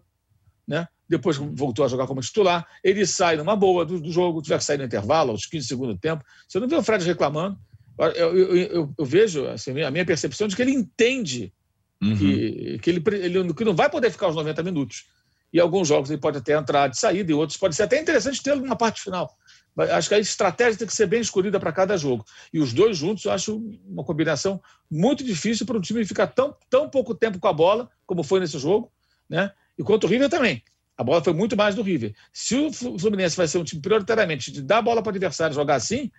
[0.68, 0.88] né?
[1.08, 2.66] depois voltou a jogar como titular.
[2.84, 5.96] Ele sai numa boa do, do jogo, tiver que sair no intervalo, aos 15 segundos
[5.96, 6.24] do tempo.
[6.48, 7.58] Você não vê o Fred reclamando.
[8.00, 11.54] Eu, eu, eu, eu vejo assim, a minha percepção de que ele entende
[12.02, 12.18] uhum.
[12.18, 15.06] que, que, ele, ele, que não vai poder ficar os 90 minutos.
[15.54, 18.42] E alguns jogos ele pode até entrar de saída, e outros pode ser até interessante
[18.42, 19.38] tê-lo na parte final.
[19.78, 22.26] Acho que a estratégia tem que ser bem escolhida para cada jogo.
[22.54, 26.56] E os dois juntos eu acho uma combinação muito difícil para o time ficar tão,
[26.70, 28.92] tão pouco tempo com a bola, como foi nesse jogo,
[29.30, 29.52] né?
[29.78, 30.64] E quanto o River também.
[30.98, 32.14] A bola foi muito mais do River.
[32.34, 35.56] Se o Fluminense vai ser um time prioritariamente de dar a bola para o adversário
[35.56, 36.12] jogar assim,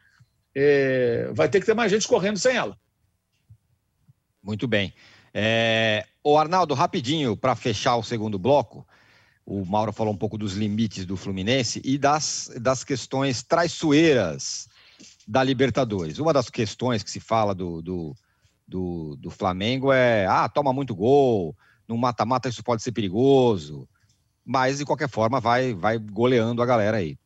[0.55, 2.77] é, vai ter que ter mais gente correndo sem ela.
[4.43, 4.93] Muito bem.
[5.35, 8.87] É, o Arnaldo, rapidinho, para fechar o segundo bloco,
[9.45, 14.69] o Mauro falou um pouco dos limites do Fluminense e das, das questões traiçoeiras
[15.27, 16.19] da Libertadores.
[16.19, 18.15] Uma das questões que se fala do, do,
[18.67, 21.57] do, do Flamengo é: ah, toma muito gol,
[21.89, 23.89] no mata-mata isso pode ser perigoso,
[24.45, 27.17] mas de qualquer forma vai, vai goleando a galera aí.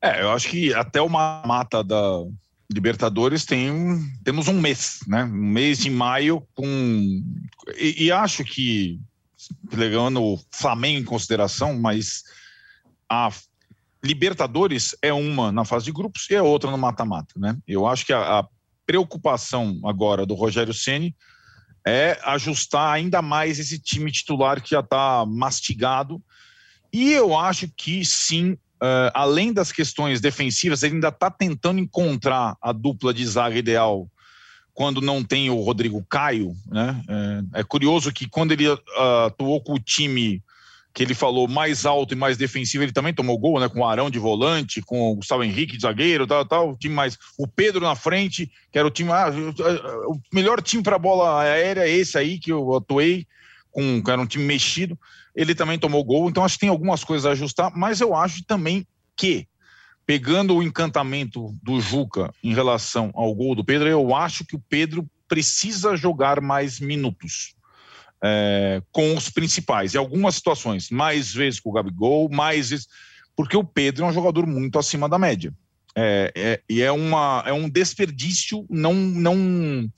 [0.00, 2.24] É, eu acho que até o mata da
[2.70, 3.70] Libertadores tem
[4.22, 5.24] temos um mês, né?
[5.24, 6.64] Um mês de maio com
[7.76, 9.00] e, e acho que
[9.72, 12.24] levando o Flamengo em consideração, mas
[13.08, 13.30] a
[14.04, 17.56] Libertadores é uma na fase de grupos e é outra no mata-mata, né?
[17.66, 18.48] Eu acho que a, a
[18.86, 21.16] preocupação agora do Rogério Ceni
[21.86, 26.22] é ajustar ainda mais esse time titular que já está mastigado.
[26.92, 32.56] E eu acho que sim, uh, além das questões defensivas, ele ainda está tentando encontrar
[32.60, 34.08] a dupla de zaga ideal
[34.72, 36.54] quando não tem o Rodrigo Caio.
[36.66, 37.02] Né?
[37.54, 38.78] É, é curioso que quando ele uh,
[39.26, 40.42] atuou com o time
[40.94, 43.68] que ele falou mais alto e mais defensivo, ele também tomou gol, né?
[43.68, 46.92] Com o Arão de volante, com o Gustavo Henrique de zagueiro, tal, tal, o time
[46.92, 47.16] mais.
[47.38, 49.12] O Pedro na frente, que era o time.
[49.12, 49.30] Ah,
[50.08, 53.28] o melhor time para bola aérea é esse aí que eu atuei,
[53.70, 54.98] com, era um time mexido
[55.38, 58.44] ele também tomou gol, então acho que tem algumas coisas a ajustar, mas eu acho
[58.44, 58.84] também
[59.16, 59.46] que,
[60.04, 64.64] pegando o encantamento do Juca em relação ao gol do Pedro, eu acho que o
[64.68, 67.54] Pedro precisa jogar mais minutos.
[68.20, 69.94] é, com os principais.
[69.94, 72.88] Em algumas situações, mais vezes com o Gabigol, mais vezes.
[73.36, 75.54] Porque o Pedro é um jogador muito acima da média.
[75.94, 79.88] É, é, e é, uma, é um desperdício não, não,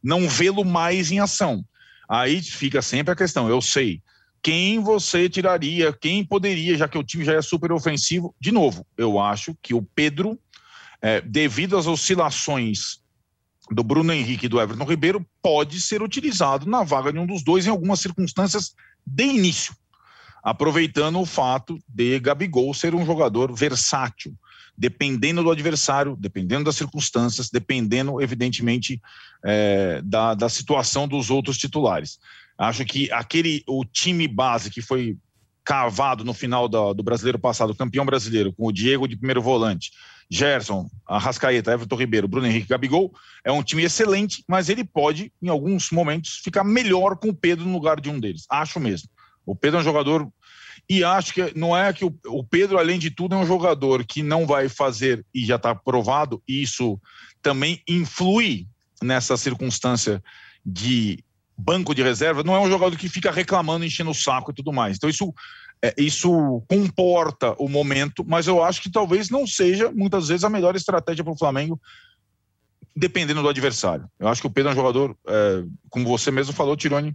[0.00, 1.64] não vê-lo mais em ação.
[2.08, 4.00] Aí fica sempre a questão: eu sei
[4.46, 8.32] quem você tiraria, quem poderia, já que o time já é super ofensivo.
[8.40, 10.38] De novo, eu acho que o Pedro,
[11.02, 13.00] é, devido às oscilações
[13.72, 17.42] do Bruno Henrique e do Everton Ribeiro, pode ser utilizado na vaga de um dos
[17.42, 18.72] dois em algumas circunstâncias
[19.04, 19.74] de início,
[20.44, 24.32] aproveitando o fato de Gabigol ser um jogador versátil,
[24.78, 29.02] dependendo do adversário, dependendo das circunstâncias, dependendo, evidentemente,
[29.44, 32.20] é, da, da situação dos outros titulares.
[32.58, 35.16] Acho que aquele o time base que foi
[35.64, 39.90] cavado no final do, do brasileiro passado, campeão brasileiro, com o Diego de primeiro volante,
[40.30, 43.12] Gerson, Arrascaeta, Everton Ribeiro, Bruno Henrique Gabigol,
[43.44, 47.64] é um time excelente, mas ele pode, em alguns momentos, ficar melhor com o Pedro
[47.64, 48.44] no lugar de um deles.
[48.48, 49.08] Acho mesmo.
[49.44, 50.28] O Pedro é um jogador.
[50.88, 54.04] E acho que não é que o, o Pedro, além de tudo, é um jogador
[54.04, 57.00] que não vai fazer, e já está provado, e isso
[57.42, 58.66] também influi
[59.02, 60.22] nessa circunstância
[60.64, 61.24] de
[61.56, 64.72] banco de reserva, não é um jogador que fica reclamando, enchendo o saco e tudo
[64.72, 64.96] mais.
[64.96, 65.32] Então, isso
[65.82, 70.50] é, isso comporta o momento, mas eu acho que talvez não seja, muitas vezes, a
[70.50, 71.80] melhor estratégia para o Flamengo,
[72.94, 74.08] dependendo do adversário.
[74.18, 77.14] Eu acho que o Pedro é um jogador, é, como você mesmo falou, Tironi,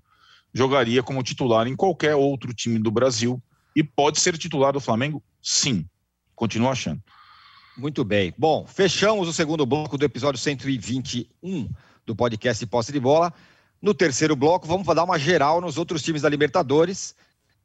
[0.53, 3.41] jogaria como titular em qualquer outro time do Brasil
[3.75, 5.85] e pode ser titular do Flamengo, sim.
[6.35, 7.01] Continuo achando.
[7.77, 8.33] Muito bem.
[8.37, 11.69] Bom, fechamos o segundo bloco do episódio 121
[12.05, 13.33] do podcast Posse de Bola.
[13.81, 17.15] No terceiro bloco, vamos dar uma geral nos outros times da Libertadores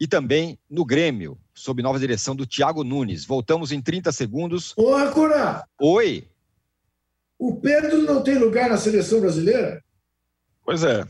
[0.00, 3.24] e também no Grêmio, sob nova direção do Thiago Nunes.
[3.24, 4.72] Voltamos em 30 segundos.
[4.76, 5.64] Ô, Acura!
[5.80, 6.28] Oi!
[7.38, 9.82] O Pedro não tem lugar na seleção brasileira?
[10.64, 11.06] Pois é.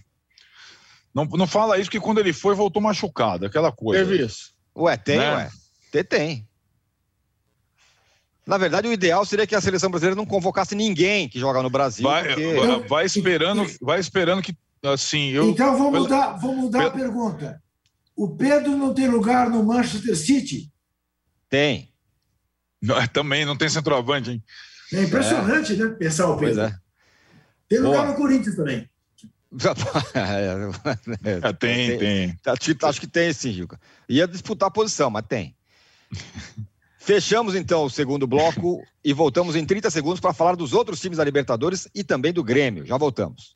[1.15, 4.05] Não, não fala isso que quando ele foi, voltou machucado, aquela coisa.
[4.05, 4.53] Teve isso.
[4.77, 5.35] Ué, tem, né?
[5.35, 5.51] ué.
[5.91, 6.49] Tem, tem.
[8.47, 11.71] Na verdade, o ideal seria que a seleção brasileira não convocasse ninguém que joga no
[11.71, 12.05] Brasil.
[12.05, 12.87] Vai, porque...
[12.89, 15.31] vai esperando, vai esperando que assim.
[15.31, 17.63] Eu, então vamos mudar, vamos mudar a pergunta.
[18.15, 20.73] O Pedro não tem lugar no Manchester City?
[21.49, 21.93] Tem.
[22.81, 24.45] Não, também não tem centroavante, hein?
[24.93, 25.77] É impressionante, é.
[25.77, 25.89] né?
[25.91, 26.63] Pensar o Pedro.
[26.63, 26.79] É.
[27.69, 28.13] Tem lugar Boa.
[28.13, 28.89] no Corinthians também.
[31.25, 31.99] é, tem, tem.
[31.99, 32.37] tem.
[32.83, 33.81] Acho que tem sim, Gilca.
[34.09, 35.57] Ia disputar a posição, mas tem.
[36.99, 41.19] Fechamos então o segundo bloco e voltamos em 30 segundos para falar dos outros times
[41.19, 42.85] da Libertadores e também do Grêmio.
[42.85, 43.56] Já voltamos.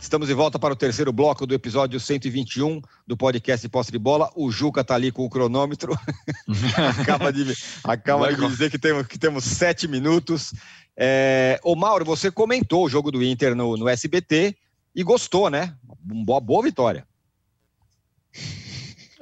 [0.00, 4.30] Estamos de volta para o terceiro bloco do episódio 121 do podcast Posse de Bola.
[4.36, 5.98] O Juca está ali com o cronômetro.
[7.00, 10.54] acaba de, acaba de dizer que temos, que temos sete minutos.
[10.96, 14.56] É, ô Mauro, você comentou o jogo do Inter no, no SBT
[14.94, 15.74] e gostou, né?
[16.08, 17.06] Uma boa vitória.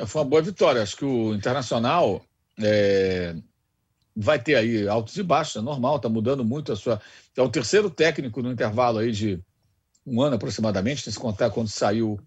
[0.07, 0.83] Foi uma boa vitória.
[0.83, 2.23] Acho que o Internacional
[2.61, 3.35] é,
[4.15, 7.01] vai ter aí altos e baixos, é normal, está mudando muito a sua.
[7.35, 9.41] É o terceiro técnico no intervalo aí de
[10.07, 12.19] um ano aproximadamente, se contar quando saiu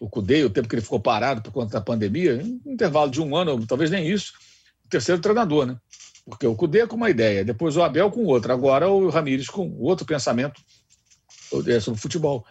[0.00, 3.20] o Cudê, o tempo que ele ficou parado por conta da pandemia, um intervalo de
[3.20, 4.32] um ano, talvez nem isso,
[4.84, 5.76] o terceiro treinador, né?
[6.24, 9.76] Porque o Cudê com uma ideia, depois o Abel com outra, agora o Ramires com
[9.78, 10.62] outro pensamento
[11.66, 12.44] é, sobre futebol.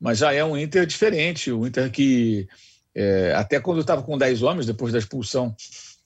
[0.00, 2.46] Mas já é um Inter diferente, o Inter que
[2.94, 5.54] é, até quando estava com 10 homens, depois da expulsão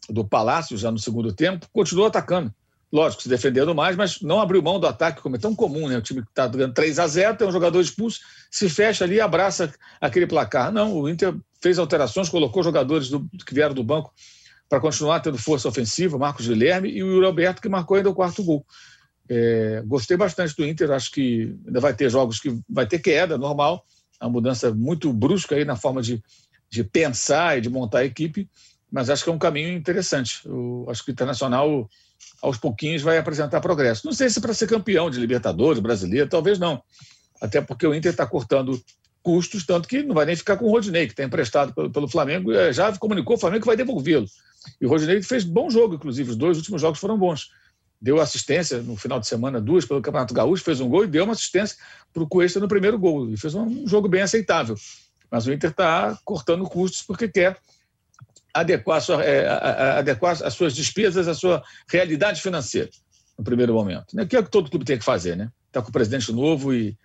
[0.09, 2.53] do Palácio, já no segundo tempo, continuou atacando.
[2.91, 5.99] Lógico, se defendendo mais, mas não abriu mão do ataque, como é tão comum, né?
[5.99, 8.21] O time que está ganhando 3 a 0 tem um jogador expulso,
[8.51, 10.73] se fecha ali e abraça aquele placar.
[10.73, 14.13] Não, o Inter fez alterações, colocou jogadores do, que vieram do banco
[14.69, 18.15] para continuar tendo força ofensiva, Marcos Guilherme e o Yuri Alberto, que marcou ainda o
[18.15, 18.65] quarto gol.
[19.29, 23.37] É, gostei bastante do Inter, acho que ainda vai ter jogos que vai ter queda,
[23.37, 23.85] normal,
[24.21, 26.23] uma mudança muito brusca aí na forma de,
[26.71, 28.49] de pensar e de montar a equipe,
[28.91, 30.41] mas acho que é um caminho interessante.
[30.47, 31.89] Eu acho que o Internacional
[32.43, 34.07] aos pouquinhos vai apresentar progresso.
[34.07, 36.83] Não sei se para ser campeão de Libertadores, brasileiro, talvez não.
[37.41, 38.81] Até porque o Inter está cortando
[39.23, 42.09] custos, tanto que não vai nem ficar com o Rodinei, que está emprestado pelo, pelo
[42.09, 44.27] Flamengo, e já comunicou o Flamengo que vai devolvê-lo.
[44.81, 47.51] E o Rodinei fez bom jogo, inclusive, os dois últimos jogos foram bons.
[48.01, 51.25] deu assistência no final de semana, duas pelo Campeonato Gaúcho, fez um gol e deu
[51.25, 51.77] uma assistência
[52.13, 53.29] para o Cuesta no primeiro gol.
[53.31, 54.77] E fez um jogo bem aceitável.
[55.31, 57.59] Mas o Inter está cortando custos porque quer
[58.61, 59.49] adequar, sua, é,
[59.99, 62.91] adequar as suas despesas à sua realidade financeira
[63.39, 64.15] no primeiro momento.
[64.15, 64.27] Né?
[64.27, 65.51] Que é o que todo clube tem que fazer, né?
[65.67, 66.97] Está com o presidente novo e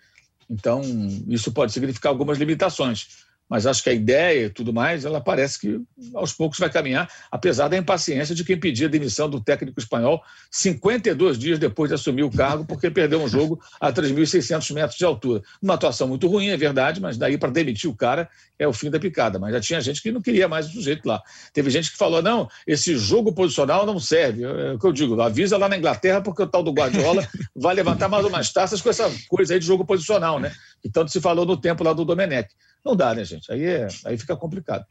[0.48, 0.82] então
[1.28, 5.60] isso pode significar algumas limitações mas acho que a ideia e tudo mais, ela parece
[5.60, 5.80] que
[6.14, 10.22] aos poucos vai caminhar, apesar da impaciência de quem pedia a demissão do técnico espanhol
[10.50, 15.04] 52 dias depois de assumir o cargo, porque perdeu um jogo a 3.600 metros de
[15.04, 15.42] altura.
[15.62, 18.28] Uma atuação muito ruim, é verdade, mas daí para demitir o cara
[18.58, 19.38] é o fim da picada.
[19.38, 21.20] Mas já tinha gente que não queria mais o sujeito lá.
[21.52, 24.44] Teve gente que falou: não, esse jogo posicional não serve.
[24.44, 27.74] É o que eu digo, avisa lá na Inglaterra, porque o tal do Guardiola vai
[27.74, 30.52] levantar mais umas taças com essa coisa aí de jogo posicional, né?
[30.82, 32.48] Que tanto se falou no tempo lá do Domenech.
[32.84, 33.50] Não dá, né, gente?
[33.50, 34.84] Aí, é, aí fica complicado.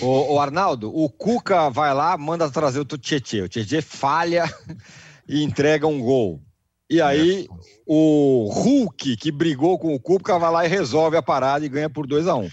[0.00, 3.44] O, o, Arnaldo, o Cuca vai lá, manda trazer o Tietchan.
[3.44, 4.44] O Tietchan falha
[5.26, 6.42] e entrega um gol.
[6.90, 7.46] E aí
[7.86, 11.88] o Hulk, que brigou com o Cuca, vai lá e resolve a parada e ganha
[11.88, 12.50] por 2 a 1 um.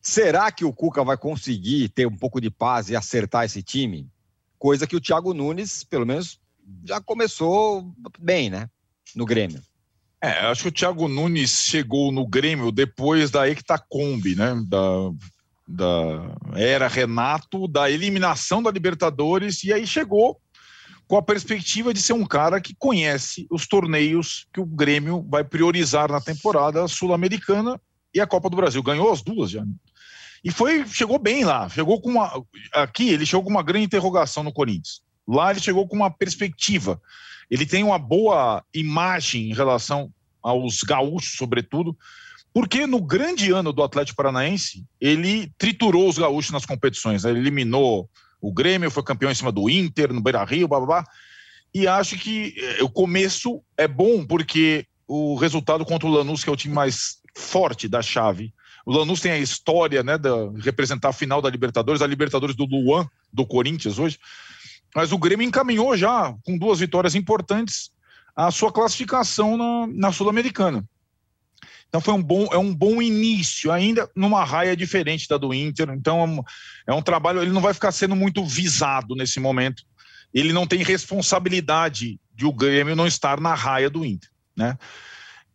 [0.00, 4.08] Será que o Cuca vai conseguir ter um pouco de paz e acertar esse time?
[4.58, 6.40] Coisa que o Thiago Nunes, pelo menos,
[6.84, 8.70] já começou bem, né?
[9.14, 9.60] No Grêmio.
[10.26, 14.60] É, acho que o Thiago Nunes chegou no Grêmio depois da Ectacombi, né?
[14.66, 15.12] Da,
[15.68, 20.36] da era Renato, da eliminação da Libertadores, e aí chegou
[21.06, 25.44] com a perspectiva de ser um cara que conhece os torneios que o Grêmio vai
[25.44, 27.80] priorizar na temporada sul-americana
[28.12, 28.82] e a Copa do Brasil.
[28.82, 29.64] Ganhou as duas já.
[30.42, 31.68] E foi, chegou bem lá.
[31.68, 32.42] Chegou com uma.
[32.72, 35.02] Aqui ele chegou com uma grande interrogação no Corinthians.
[35.24, 37.00] Lá ele chegou com uma perspectiva
[37.50, 40.12] ele tem uma boa imagem em relação
[40.46, 41.96] aos gaúchos, sobretudo,
[42.54, 47.24] porque no grande ano do Atlético Paranaense, ele triturou os gaúchos nas competições.
[47.24, 47.30] Né?
[47.30, 48.08] Ele eliminou
[48.40, 51.04] o Grêmio, foi campeão em cima do Inter, no Beira Rio, blá blá blá.
[51.74, 56.48] E acho que eh, o começo é bom, porque o resultado contra o Lanús, que
[56.48, 58.54] é o time mais forte da chave,
[58.86, 62.64] o Lanús tem a história né, de representar a final da Libertadores, a Libertadores do
[62.64, 64.18] Luan, do Corinthians hoje.
[64.94, 67.90] Mas o Grêmio encaminhou já, com duas vitórias importantes,
[68.36, 70.84] a sua classificação na, na Sul-Americana.
[71.88, 75.88] Então foi um bom, é um bom início, ainda numa raia diferente da do Inter.
[75.90, 76.42] Então é um,
[76.88, 79.82] é um trabalho, ele não vai ficar sendo muito visado nesse momento.
[80.34, 84.76] Ele não tem responsabilidade de o Grêmio não estar na raia do Inter, né?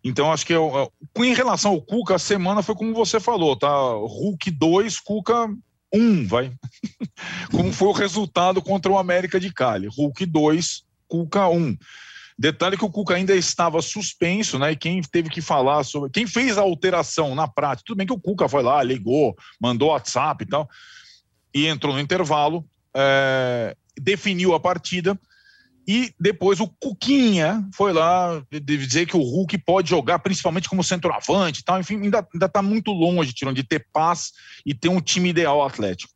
[0.03, 3.55] Então acho que eu, eu, em relação ao Cuca, a semana foi como você falou,
[3.55, 3.69] tá?
[3.69, 5.47] Hulk 2, Cuca
[5.93, 6.51] um, vai.
[7.51, 9.88] Como foi o resultado contra o América de Cali.
[9.88, 11.57] Hulk 2, Cuca 1.
[11.57, 11.77] Um.
[12.38, 14.71] Detalhe que o Cuca ainda estava suspenso, né?
[14.71, 16.09] E quem teve que falar sobre.
[16.09, 17.84] Quem fez a alteração na prática?
[17.88, 20.69] Tudo bem que o Cuca foi lá, ligou, mandou WhatsApp e tal,
[21.53, 22.65] e entrou no intervalo,
[22.95, 25.19] é, definiu a partida
[25.88, 31.61] e depois o Cuquinha foi lá dizer que o Hulk pode jogar principalmente como centroavante
[31.61, 31.79] e tal.
[31.79, 34.32] Enfim, ainda está muito longe, Tirão, de ter paz
[34.65, 36.13] e ter um time ideal atlético.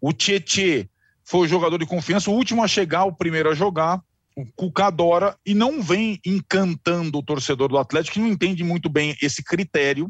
[0.00, 0.88] O Tietê
[1.24, 4.00] foi o jogador de confiança, o último a chegar, o primeiro a jogar.
[4.38, 8.88] O Cuca adora e não vem encantando o torcedor do Atlético, que não entende muito
[8.88, 10.08] bem esse critério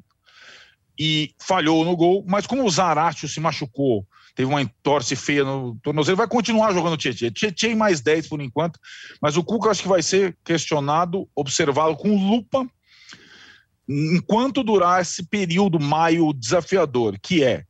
[1.00, 2.22] e falhou no gol.
[2.28, 6.98] Mas como o Zaratio se machucou teve uma entorse feia no tornozelo, vai continuar jogando
[6.98, 7.30] Tietchan.
[7.30, 8.78] Tietchan mais 10 por enquanto,
[9.20, 12.68] mas o Cuca acho que vai ser questionado, observado com lupa
[13.88, 17.64] enquanto durar esse período maio desafiador, que é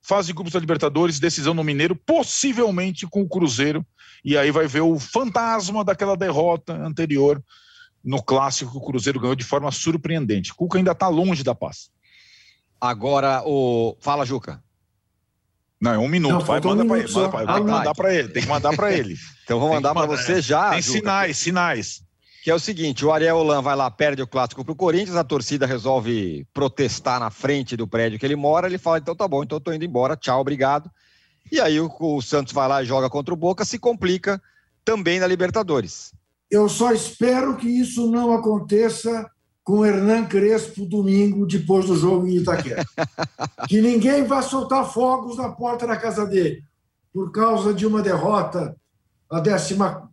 [0.00, 3.86] fase de grupos da Libertadores, decisão no Mineiro, possivelmente com o Cruzeiro,
[4.24, 7.42] e aí vai ver o fantasma daquela derrota anterior
[8.02, 10.54] no clássico que o Cruzeiro ganhou de forma surpreendente.
[10.54, 11.90] Cuca ainda está longe da paz.
[12.80, 14.62] Agora, o fala Juca.
[15.80, 16.32] Não, é um minuto.
[16.32, 17.12] Não, vai, manda um para ele.
[17.12, 18.28] Manda pra, tem que mandar para ele.
[18.28, 19.16] Tem que mandar para ele.
[19.44, 20.70] então vou mandar para você já.
[20.70, 22.02] Tem Juca, sinais, sinais.
[22.42, 25.16] Que é o seguinte: o Ariel Holan vai lá, perde o clássico para o Corinthians,
[25.16, 28.66] a torcida resolve protestar na frente do prédio que ele mora.
[28.66, 30.90] Ele fala: então tá bom, então eu tô indo embora, tchau, obrigado.
[31.50, 34.40] E aí o, o Santos vai lá e joga contra o Boca, se complica
[34.84, 36.12] também na Libertadores.
[36.50, 39.30] Eu só espero que isso não aconteça
[39.62, 42.84] com Hernan Crespo domingo, depois do jogo em Itaquera.
[43.68, 46.62] que ninguém vá soltar fogos na porta da casa dele,
[47.12, 48.76] por causa de uma derrota,
[49.30, 50.10] a décima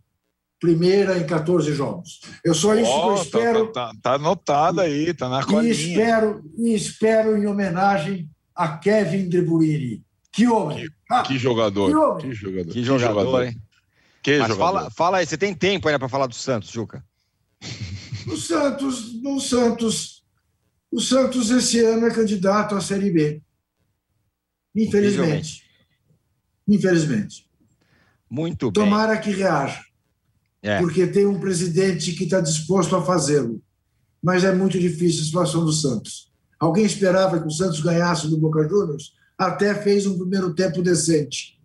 [0.59, 2.21] primeira em 14 jogos.
[2.43, 3.67] Eu só isso oh, que eu tá, espero.
[3.67, 5.73] Tá, tá, tá anotado aí, tá na colinha.
[5.73, 10.03] E espero, e espero em homenagem a Kevin De Bruyne.
[10.31, 10.87] Que homem!
[11.07, 12.17] Que, ah, que jogador!
[12.17, 12.73] Que, que, jogador!
[12.73, 13.61] Que jogador, hein?
[14.21, 14.73] Que Mas jogador.
[14.79, 17.03] Fala, fala aí, você tem tempo ainda para falar do Santos, Juca?
[18.27, 20.25] O Santos, no Santos,
[20.91, 23.41] o Santos esse ano é candidato à Série B.
[24.75, 25.63] Infelizmente.
[26.67, 27.49] Infelizmente.
[28.29, 28.83] Muito bem.
[28.83, 29.81] Tomara que reaja.
[30.61, 30.79] é.
[30.79, 33.61] porque tem um presidente que está disposto a fazê-lo.
[34.21, 36.29] Mas é muito difícil a situação do Santos.
[36.59, 39.13] Alguém esperava que o Santos ganhasse do Boca Juniors?
[39.37, 41.59] Até fez um primeiro tempo decente.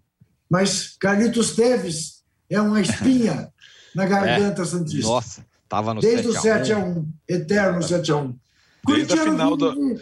[0.49, 3.51] Mas Carlitos Teves é uma espinha
[3.95, 4.65] na garganta é.
[4.65, 5.09] Santista.
[5.09, 8.35] Nossa, estava no Desde 7 o 7x1, eterno 7x1.
[8.85, 9.71] Curitiano, da...
[9.71, 10.01] vive,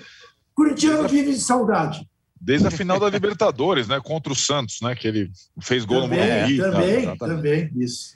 [0.55, 2.09] Curitiano vive de saudade.
[2.41, 4.01] Desde a final da Libertadores, né?
[4.03, 4.95] Contra o Santos, né?
[4.95, 6.59] Que ele fez gol também, no Morumbi.
[6.59, 8.15] Também, tá, tá, também, isso.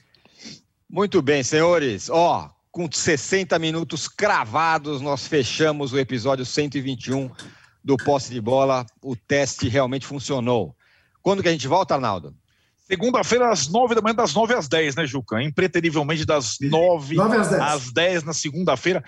[0.89, 2.09] Muito bem, senhores.
[2.09, 7.31] Ó, com 60 minutos cravados, nós fechamos o episódio 121
[7.85, 8.87] do Posse de Bola.
[9.03, 10.75] O teste realmente funcionou.
[11.23, 12.35] Quando que a gente volta, Arnaldo?
[12.87, 15.43] Segunda-feira, às nove da manhã, das nove às dez, né, Juca?
[15.43, 19.03] Impreterivelmente das nove às dez, às dez na segunda-feira.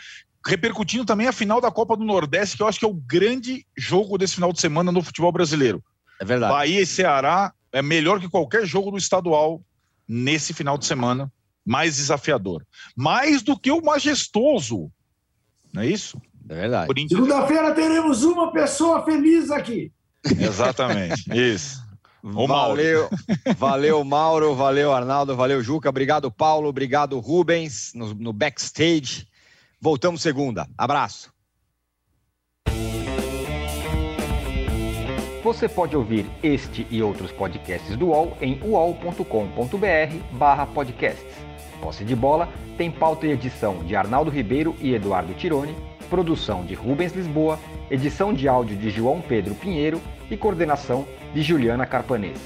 [0.44, 3.66] Repercutindo também a final da Copa do Nordeste, que eu acho que é o grande
[3.76, 5.82] jogo desse final de semana no futebol brasileiro.
[6.20, 6.52] É verdade.
[6.52, 9.60] Bahia e Ceará é melhor que qualquer jogo do estadual
[10.08, 11.30] nesse final de semana.
[11.64, 12.64] Mais desafiador.
[12.94, 14.90] Mais do que o majestoso.
[15.72, 16.18] Não é isso?
[16.48, 17.08] É verdade.
[17.08, 19.92] Segunda-feira teremos uma pessoa feliz aqui.
[20.24, 21.24] Exatamente.
[21.32, 21.84] isso.
[22.22, 23.08] valeu,
[23.56, 29.26] valeu Mauro, valeu Arnaldo, valeu Juca, obrigado Paulo, obrigado Rubens no, no backstage.
[29.80, 30.66] Voltamos segunda.
[30.76, 31.34] Abraço.
[35.46, 39.24] Você pode ouvir este e outros podcasts do UOL em uol.com.br
[40.74, 41.36] podcasts.
[41.80, 45.76] Posse de Bola tem pauta e edição de Arnaldo Ribeiro e Eduardo Tironi,
[46.06, 47.58] produção de Rubens Lisboa,
[47.90, 50.00] edição de áudio de João Pedro Pinheiro
[50.30, 52.38] e coordenação de Juliana Carpanês.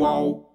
[0.00, 0.49] Uau.